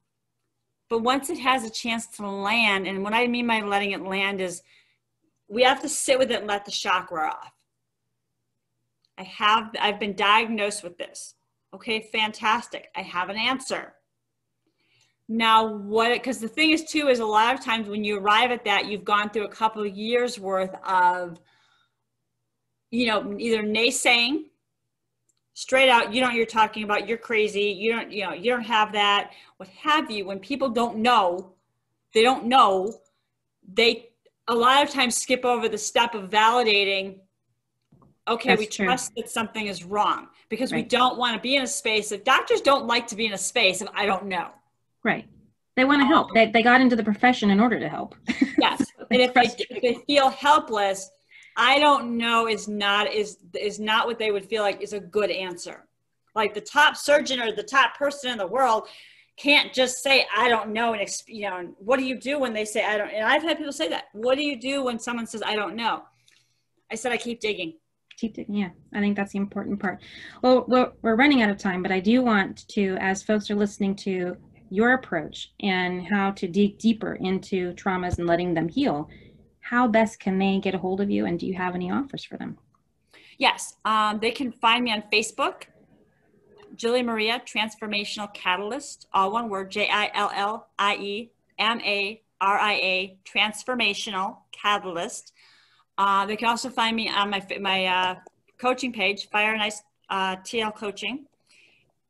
But 0.88 1.03
once 1.03 1.31
it 1.31 1.38
has 1.38 1.64
a 1.64 1.71
chance 1.71 2.07
to 2.16 2.29
land, 2.29 2.87
and 2.87 3.03
what 3.03 3.12
I 3.12 3.27
mean 3.27 3.49
by 3.49 3.61
letting 3.61 3.90
it 3.90 4.03
land 4.03 4.40
is 4.40 4.62
we 5.49 5.62
have 5.64 5.83
to 5.83 5.88
sit 5.88 6.19
with 6.19 6.31
it 6.31 6.38
and 6.38 6.47
let 6.47 6.64
the 6.64 6.71
shock 6.71 7.11
wear 7.11 7.27
off. 7.27 7.53
I 9.19 9.25
have, 9.25 9.71
I've 9.81 9.99
been 9.99 10.14
diagnosed 10.14 10.85
with 10.85 10.97
this. 10.97 11.35
Okay, 11.75 12.09
fantastic. 12.12 12.88
I 12.95 13.03
have 13.03 13.31
an 13.31 13.37
answer. 13.37 13.95
Now, 15.28 15.66
what, 15.66 16.12
because 16.12 16.38
the 16.38 16.48
thing 16.48 16.70
is, 16.70 16.84
too, 16.84 17.08
is 17.08 17.18
a 17.18 17.26
lot 17.26 17.54
of 17.54 17.64
times 17.64 17.88
when 17.88 18.04
you 18.04 18.18
arrive 18.18 18.52
at 18.52 18.64
that, 18.64 18.86
you've 18.86 19.04
gone 19.04 19.30
through 19.30 19.44
a 19.44 19.50
couple 19.50 19.82
of 19.82 19.96
years 19.96 20.38
worth 20.38 20.74
of, 20.86 21.40
you 22.90 23.06
know, 23.06 23.36
either 23.36 23.62
naysaying, 23.62 24.44
straight 25.54 25.88
out, 25.88 26.14
you 26.14 26.20
know 26.20 26.30
you're 26.30 26.46
talking 26.46 26.84
about, 26.84 27.08
you're 27.08 27.18
crazy, 27.18 27.62
you 27.62 27.90
don't, 27.90 28.12
you 28.12 28.24
know, 28.24 28.32
you 28.32 28.52
don't 28.52 28.62
have 28.62 28.92
that, 28.92 29.32
what 29.56 29.68
have 29.70 30.10
you. 30.10 30.26
When 30.26 30.38
people 30.38 30.68
don't 30.68 30.98
know, 30.98 31.54
they 32.14 32.22
don't 32.22 32.44
know, 32.46 32.94
they 33.74 34.10
a 34.48 34.54
lot 34.54 34.84
of 34.84 34.90
times 34.90 35.16
skip 35.16 35.44
over 35.44 35.68
the 35.68 35.78
step 35.78 36.14
of 36.14 36.30
validating 36.30 37.18
okay 38.28 38.50
That's 38.50 38.60
we 38.60 38.66
true. 38.66 38.86
trust 38.86 39.12
that 39.16 39.28
something 39.28 39.66
is 39.66 39.84
wrong 39.84 40.28
because 40.48 40.72
right. 40.72 40.84
we 40.84 40.88
don't 40.88 41.18
want 41.18 41.34
to 41.34 41.40
be 41.40 41.56
in 41.56 41.62
a 41.62 41.66
space 41.66 42.12
if 42.12 42.24
doctors 42.24 42.60
don't 42.60 42.86
like 42.86 43.06
to 43.08 43.16
be 43.16 43.26
in 43.26 43.32
a 43.32 43.38
space 43.38 43.80
of 43.80 43.88
i 43.94 44.06
don't 44.06 44.26
know 44.26 44.50
right. 45.07 45.27
They 45.77 45.85
want 45.85 46.01
to 46.03 46.07
help. 46.07 46.29
Um, 46.29 46.35
they, 46.35 46.51
they 46.51 46.62
got 46.62 46.81
into 46.81 46.97
the 46.97 47.05
profession 47.05 47.51
in 47.51 47.61
order 47.61 47.79
to 47.81 47.88
help. 47.88 48.14
Yes. 48.59 48.87
And 49.11 49.21
if 49.21 49.35
they, 49.35 49.42
if 49.71 49.83
they 49.83 49.95
feel 50.07 50.31
helpless 50.31 51.11
i 51.57 51.79
don't 51.79 52.16
know 52.16 52.47
is 52.47 52.69
not 52.69 53.12
is 53.12 53.38
is 53.59 53.81
not 53.81 54.07
what 54.07 54.19
they 54.19 54.31
would 54.31 54.45
feel 54.45 54.62
like 54.62 54.81
is 54.81 54.92
a 54.92 55.01
good 55.01 55.31
answer. 55.31 55.87
Like 56.35 56.53
the 56.53 56.61
top 56.61 56.97
surgeon 56.97 57.40
or 57.40 57.51
the 57.53 57.62
top 57.62 57.97
person 57.97 58.31
in 58.31 58.38
the 58.38 58.47
world 58.47 58.88
can't 59.38 59.73
just 59.73 60.03
say 60.03 60.27
i 60.37 60.49
don't 60.49 60.71
know 60.71 60.95
and 60.95 61.09
you 61.27 61.49
know 61.49 61.75
what 61.79 61.99
do 61.99 62.05
you 62.05 62.19
do 62.19 62.38
when 62.38 62.53
they 62.53 62.64
say 62.64 62.85
i 62.85 62.97
don't 62.97 63.11
and 63.11 63.25
i've 63.25 63.42
had 63.42 63.59
people 63.59 63.73
say 63.73 63.88
that. 63.88 64.05
What 64.12 64.37
do 64.37 64.45
you 64.45 64.59
do 64.61 64.85
when 64.85 64.99
someone 64.99 65.27
says 65.27 65.42
i 65.45 65.57
don't 65.57 65.77
know? 65.77 66.03
I 66.90 66.95
said 66.95 67.12
i 67.12 67.16
keep 67.16 67.40
digging. 67.40 67.75
Keep 68.19 68.35
digging 68.35 68.55
yeah. 68.55 68.71
I 68.95 69.01
think 69.01 69.16
that's 69.16 69.33
the 69.33 69.38
important 69.38 69.79
part. 69.81 70.03
Well 70.42 70.64
we're, 70.69 70.92
we're 71.03 71.16
running 71.16 71.42
out 71.42 71.51
of 71.51 71.59
time 71.59 71.83
but 71.83 71.92
i 71.92 72.01
do 72.01 72.23
want 72.23 72.69
to 72.69 72.97
as 73.01 73.23
folks 73.23 73.51
are 73.51 73.57
listening 73.57 73.97
to 73.97 74.37
your 74.70 74.94
approach 74.94 75.52
and 75.61 76.07
how 76.07 76.31
to 76.33 76.48
dig 76.48 76.79
deeper 76.79 77.14
into 77.14 77.72
traumas 77.74 78.18
and 78.18 78.26
letting 78.26 78.55
them 78.55 78.68
heal 78.68 79.09
how 79.61 79.88
best 79.88 80.20
can 80.20 80.38
they 80.38 80.61
get 80.61 80.76
a 80.76 80.79
hold 80.79 81.00
of 81.00 81.11
you? 81.11 81.26
And 81.26 81.40
do 81.40 81.46
you 81.46 81.55
have 81.55 81.74
any 81.74 81.90
offers 81.90 82.24
for 82.24 82.37
them? 82.37 82.57
Yes 83.38 83.76
um, 83.85 84.18
they 84.20 84.31
can 84.31 84.52
find 84.52 84.85
me 84.85 84.92
on 84.92 85.02
facebook 85.12 85.64
Jillie 86.76 87.02
Maria 87.02 87.42
Transformational 87.46 88.33
Catalyst, 88.35 89.07
all 89.12 89.33
one 89.33 89.48
word, 89.48 89.70
J 89.70 89.88
I 89.90 90.11
L 90.14 90.31
L 90.35 90.68
I 90.79 90.96
E 90.96 91.31
M 91.59 91.81
A 91.81 92.22
R 92.40 92.59
I 92.59 92.72
A 92.74 93.18
Transformational 93.24 94.38
Catalyst. 94.52 95.33
Uh, 95.98 96.26
they 96.26 96.37
can 96.37 96.48
also 96.48 96.68
find 96.68 96.94
me 96.94 97.09
on 97.09 97.31
my 97.31 97.44
my 97.61 97.87
uh, 97.87 98.14
coaching 98.59 98.92
page, 98.92 99.29
Fire 99.31 99.52
and 99.55 99.62
Ice 99.62 99.83
uh, 100.11 100.37
TL 100.37 100.74
Coaching, 100.76 101.26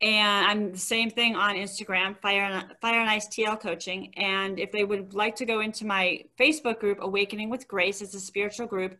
and 0.02 0.46
I'm 0.46 0.72
the 0.72 0.78
same 0.78 1.10
thing 1.10 1.36
on 1.36 1.54
Instagram, 1.54 2.18
Fire 2.20 2.42
and 2.42 2.74
Fire 2.80 3.00
and 3.00 3.08
Ice 3.08 3.28
TL 3.28 3.60
Coaching. 3.60 4.12
And 4.16 4.58
if 4.58 4.72
they 4.72 4.84
would 4.84 5.14
like 5.14 5.36
to 5.36 5.44
go 5.44 5.60
into 5.60 5.86
my 5.86 6.24
Facebook 6.38 6.80
group, 6.80 6.98
Awakening 7.00 7.50
with 7.50 7.66
Grace, 7.66 8.02
it's 8.02 8.14
a 8.14 8.20
spiritual 8.20 8.66
group 8.66 8.96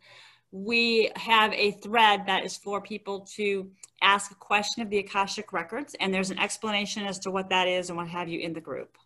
we 0.53 1.11
have 1.17 1.53
a 1.53 1.73
thread 1.73 2.25
that 2.27 2.45
is 2.45 2.57
for 2.57 2.81
people 2.81 3.21
to 3.21 3.71
ask 4.03 4.31
a 4.31 4.37
question 4.37 4.83
of 4.83 4.91
the 4.91 4.99
Akashic 4.99 5.53
Records, 5.53 5.95
and 6.01 6.13
there's 6.13 6.31
an 6.31 6.39
explanation 6.39 7.05
as 7.05 7.19
to 7.21 7.31
what 7.31 7.51
that 7.51 7.69
is 7.69 7.91
and 7.91 7.97
what 7.97 8.09
have 8.09 8.29
you 8.29 8.41
in 8.41 8.53
the 8.53 8.61
group. 8.61 8.97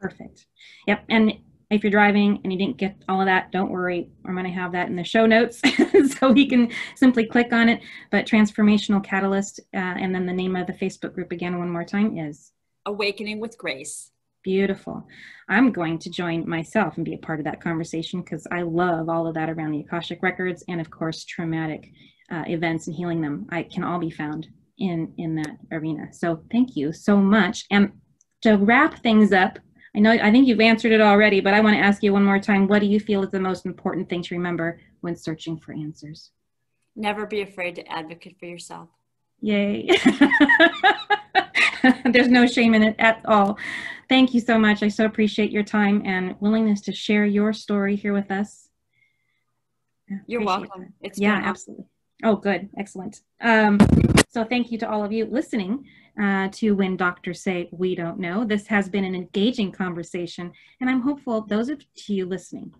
Perfect. 0.00 0.46
Yep. 0.86 1.04
And 1.08 1.34
if 1.70 1.82
you're 1.82 1.90
driving 1.90 2.40
and 2.42 2.52
you 2.52 2.58
didn't 2.58 2.78
get 2.78 2.96
all 3.08 3.20
of 3.20 3.26
that, 3.26 3.52
don't 3.52 3.70
worry. 3.70 4.08
I'm 4.24 4.34
going 4.34 4.46
to 4.46 4.50
have 4.50 4.72
that 4.72 4.88
in 4.88 4.96
the 4.96 5.04
show 5.04 5.26
notes 5.26 5.60
so 6.18 6.34
you 6.34 6.48
can 6.48 6.70
simply 6.96 7.26
click 7.26 7.52
on 7.52 7.68
it. 7.68 7.80
But 8.10 8.26
Transformational 8.26 9.04
Catalyst, 9.04 9.60
uh, 9.74 9.76
and 9.76 10.14
then 10.14 10.26
the 10.26 10.32
name 10.32 10.56
of 10.56 10.66
the 10.66 10.72
Facebook 10.72 11.14
group 11.14 11.30
again, 11.30 11.58
one 11.58 11.70
more 11.70 11.84
time, 11.84 12.16
is 12.16 12.52
Awakening 12.86 13.38
with 13.38 13.58
Grace. 13.58 14.10
Beautiful. 14.42 15.06
I'm 15.48 15.72
going 15.72 15.98
to 15.98 16.10
join 16.10 16.48
myself 16.48 16.96
and 16.96 17.04
be 17.04 17.14
a 17.14 17.18
part 17.18 17.38
of 17.38 17.44
that 17.44 17.60
conversation 17.60 18.22
because 18.22 18.46
I 18.50 18.62
love 18.62 19.08
all 19.10 19.26
of 19.26 19.34
that 19.34 19.50
around 19.50 19.72
the 19.72 19.80
Akashic 19.80 20.22
records 20.22 20.64
and, 20.68 20.80
of 20.80 20.90
course, 20.90 21.24
traumatic 21.24 21.90
uh, 22.30 22.44
events 22.46 22.86
and 22.86 22.96
healing 22.96 23.20
them. 23.20 23.46
I 23.50 23.64
can 23.64 23.84
all 23.84 23.98
be 23.98 24.10
found 24.10 24.46
in 24.78 25.12
in 25.18 25.34
that 25.34 25.56
arena. 25.72 26.12
So 26.12 26.42
thank 26.50 26.76
you 26.76 26.92
so 26.92 27.16
much. 27.16 27.64
And 27.70 27.92
to 28.42 28.56
wrap 28.56 29.02
things 29.02 29.32
up, 29.32 29.58
I 29.96 30.00
know 30.00 30.12
I 30.12 30.30
think 30.30 30.46
you've 30.46 30.60
answered 30.60 30.92
it 30.92 31.00
already, 31.00 31.40
but 31.40 31.54
I 31.54 31.60
want 31.60 31.76
to 31.76 31.82
ask 31.82 32.02
you 32.02 32.12
one 32.12 32.24
more 32.24 32.38
time. 32.38 32.68
What 32.68 32.80
do 32.80 32.86
you 32.86 33.00
feel 33.00 33.22
is 33.22 33.30
the 33.30 33.40
most 33.40 33.66
important 33.66 34.08
thing 34.08 34.22
to 34.22 34.34
remember 34.34 34.80
when 35.00 35.16
searching 35.16 35.58
for 35.58 35.72
answers? 35.72 36.30
Never 36.94 37.26
be 37.26 37.42
afraid 37.42 37.76
to 37.76 37.86
advocate 37.90 38.36
for 38.38 38.46
yourself. 38.46 38.88
Yay. 39.40 39.88
There's 42.04 42.28
no 42.28 42.46
shame 42.46 42.74
in 42.74 42.82
it 42.82 42.96
at 42.98 43.22
all. 43.26 43.56
Thank 44.08 44.34
you 44.34 44.40
so 44.40 44.58
much. 44.58 44.82
I 44.82 44.88
so 44.88 45.04
appreciate 45.04 45.50
your 45.50 45.62
time 45.62 46.02
and 46.04 46.34
willingness 46.40 46.80
to 46.82 46.92
share 46.92 47.24
your 47.24 47.52
story 47.52 47.94
here 47.94 48.12
with 48.12 48.30
us. 48.30 48.68
You're 50.26 50.44
welcome. 50.44 50.94
It's 51.00 51.18
yeah, 51.18 51.40
absolutely. 51.44 51.86
Oh, 52.24 52.36
good. 52.36 52.68
Excellent. 52.76 53.20
Um, 53.40 53.78
so 54.28 54.44
thank 54.44 54.70
you 54.70 54.78
to 54.78 54.88
all 54.88 55.02
of 55.02 55.12
you 55.12 55.24
listening 55.24 55.84
uh, 56.20 56.48
to 56.52 56.72
When 56.72 56.96
Doctors 56.96 57.42
Say 57.42 57.68
We 57.72 57.94
Don't 57.94 58.18
Know. 58.18 58.44
This 58.44 58.66
has 58.66 58.88
been 58.88 59.04
an 59.04 59.14
engaging 59.14 59.72
conversation, 59.72 60.52
and 60.80 60.90
I'm 60.90 61.00
hopeful 61.00 61.42
those 61.42 61.68
of 61.68 61.80
you 62.06 62.26
listening, 62.26 62.72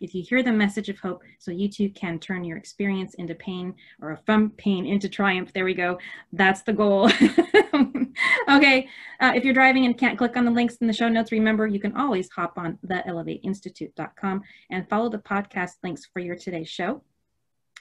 if 0.00 0.14
you 0.14 0.22
hear 0.22 0.42
the 0.42 0.52
message 0.52 0.88
of 0.88 0.98
hope, 0.98 1.22
so 1.38 1.50
you 1.50 1.68
too 1.68 1.90
can 1.90 2.18
turn 2.18 2.42
your 2.42 2.56
experience 2.56 3.14
into 3.14 3.34
pain 3.34 3.74
or 4.00 4.18
from 4.26 4.50
pain 4.50 4.86
into 4.86 5.08
triumph. 5.08 5.52
There 5.52 5.64
we 5.64 5.74
go. 5.74 5.98
That's 6.32 6.62
the 6.62 6.72
goal. 6.72 7.10
okay. 8.48 8.88
Uh, 9.20 9.32
if 9.34 9.44
you're 9.44 9.54
driving 9.54 9.84
and 9.84 9.96
can't 9.96 10.18
click 10.18 10.36
on 10.36 10.44
the 10.44 10.50
links 10.50 10.76
in 10.76 10.86
the 10.86 10.92
show 10.92 11.08
notes, 11.08 11.32
remember 11.32 11.66
you 11.66 11.80
can 11.80 11.96
always 11.96 12.30
hop 12.30 12.58
on 12.58 12.78
theelevateinstitute.com 12.86 14.42
and 14.70 14.88
follow 14.88 15.08
the 15.10 15.18
podcast 15.18 15.74
links 15.84 16.06
for 16.06 16.20
your 16.20 16.36
today's 16.36 16.68
show. 16.68 17.02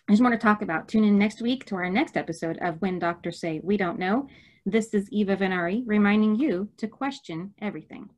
I 0.07 0.11
just 0.11 0.21
want 0.21 0.33
to 0.33 0.39
talk 0.39 0.61
about. 0.61 0.87
Tune 0.87 1.03
in 1.03 1.17
next 1.17 1.41
week 1.41 1.65
to 1.65 1.75
our 1.75 1.89
next 1.89 2.15
episode 2.15 2.59
of 2.61 2.79
When 2.79 2.99
Doctors 2.99 3.39
Say 3.39 3.59
We 3.63 3.75
Don't 3.75 3.97
Know. 3.97 4.27
This 4.63 4.93
is 4.93 5.09
Eva 5.11 5.35
Vennari 5.35 5.81
reminding 5.87 6.35
you 6.35 6.69
to 6.77 6.87
question 6.87 7.55
everything. 7.59 8.11